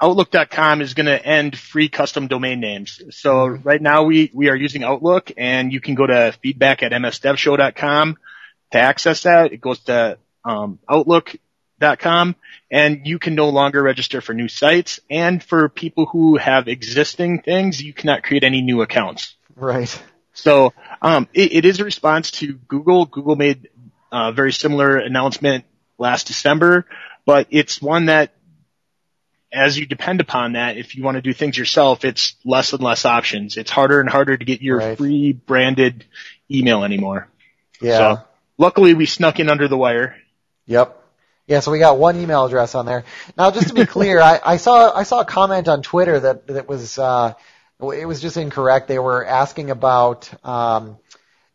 [0.00, 3.00] Outlook.com is going to end free custom domain names.
[3.10, 6.92] So right now we, we are using Outlook and you can go to feedback at
[6.92, 8.16] msdevshow.com
[8.72, 9.52] to access that.
[9.52, 12.36] It goes to um, Outlook.com
[12.70, 14.98] and you can no longer register for new sites.
[15.08, 19.36] And for people who have existing things, you cannot create any new accounts.
[19.54, 20.02] Right.
[20.34, 23.04] So um, it, it is a response to Google.
[23.06, 23.68] Google made
[24.10, 25.64] a very similar announcement
[25.98, 26.86] last December,
[27.24, 28.32] but it's one that
[29.52, 32.82] as you depend upon that, if you want to do things yourself, it's less and
[32.82, 33.56] less options.
[33.56, 34.96] It's harder and harder to get your Right.
[34.98, 36.04] free branded
[36.50, 37.28] email anymore.
[37.80, 37.98] Yeah.
[37.98, 38.22] So
[38.58, 40.16] luckily we snuck in under the wire.
[40.66, 40.98] Yep.
[41.48, 43.04] Yeah, so we got one email address on there.
[43.36, 46.46] Now, just to be clear, I, I saw I saw a comment on Twitter that
[46.46, 47.34] that was uh,
[47.80, 48.86] it was just incorrect.
[48.86, 50.98] They were asking about, um,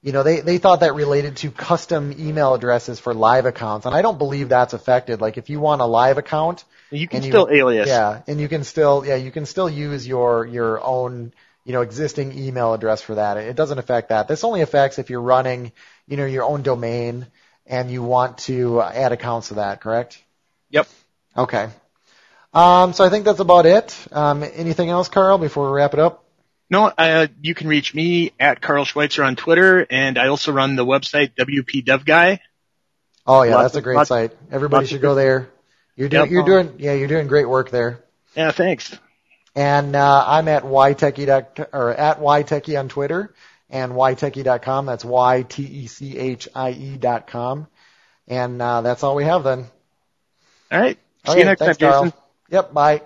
[0.08, 3.94] you know, they they thought that related to custom email addresses for live accounts, and
[3.94, 5.20] I don't believe that's affected.
[5.20, 7.90] Like, if you want a live account, You can you- still alias.
[7.90, 11.34] yeah, and you can still yeah you can still use your your own
[11.66, 13.36] you know existing email address for that.
[13.36, 14.30] It doesn't affect that.
[14.30, 15.74] This only affects if you're running
[16.08, 17.28] you know your own domain
[17.66, 19.82] and you want to add accounts to that.
[19.82, 20.24] Correct?
[20.70, 20.88] Yep.
[21.36, 21.68] Okay.
[22.54, 23.94] Um, so I think that's about it.
[24.14, 26.24] Um, anything else, Carl, before we wrap it up?
[26.70, 30.76] No, uh, you can reach me at Carl Schweitzer on Twitter, and I also run
[30.76, 32.42] the website WP Dev Guy.
[33.26, 34.32] Oh yeah, Lots that's a great lots- site.
[34.52, 35.50] Everybody should go there.
[35.96, 36.32] You're doing Yep.
[36.32, 38.04] you're doing yeah you're doing great work there.
[38.36, 38.96] Yeah, thanks.
[39.56, 43.34] And uh, I'm at ytechie dot- or at ytechie on Twitter
[43.70, 44.86] and ytechie.com.
[44.86, 47.68] That's y t e c h i e dot com.
[48.28, 49.66] And uh, that's all we have then.
[50.72, 51.00] All right.
[51.26, 52.04] See Okay, you next thanks, time, Carl.
[52.06, 52.20] Jason.
[52.50, 52.74] Yep.
[52.74, 53.02] Bye.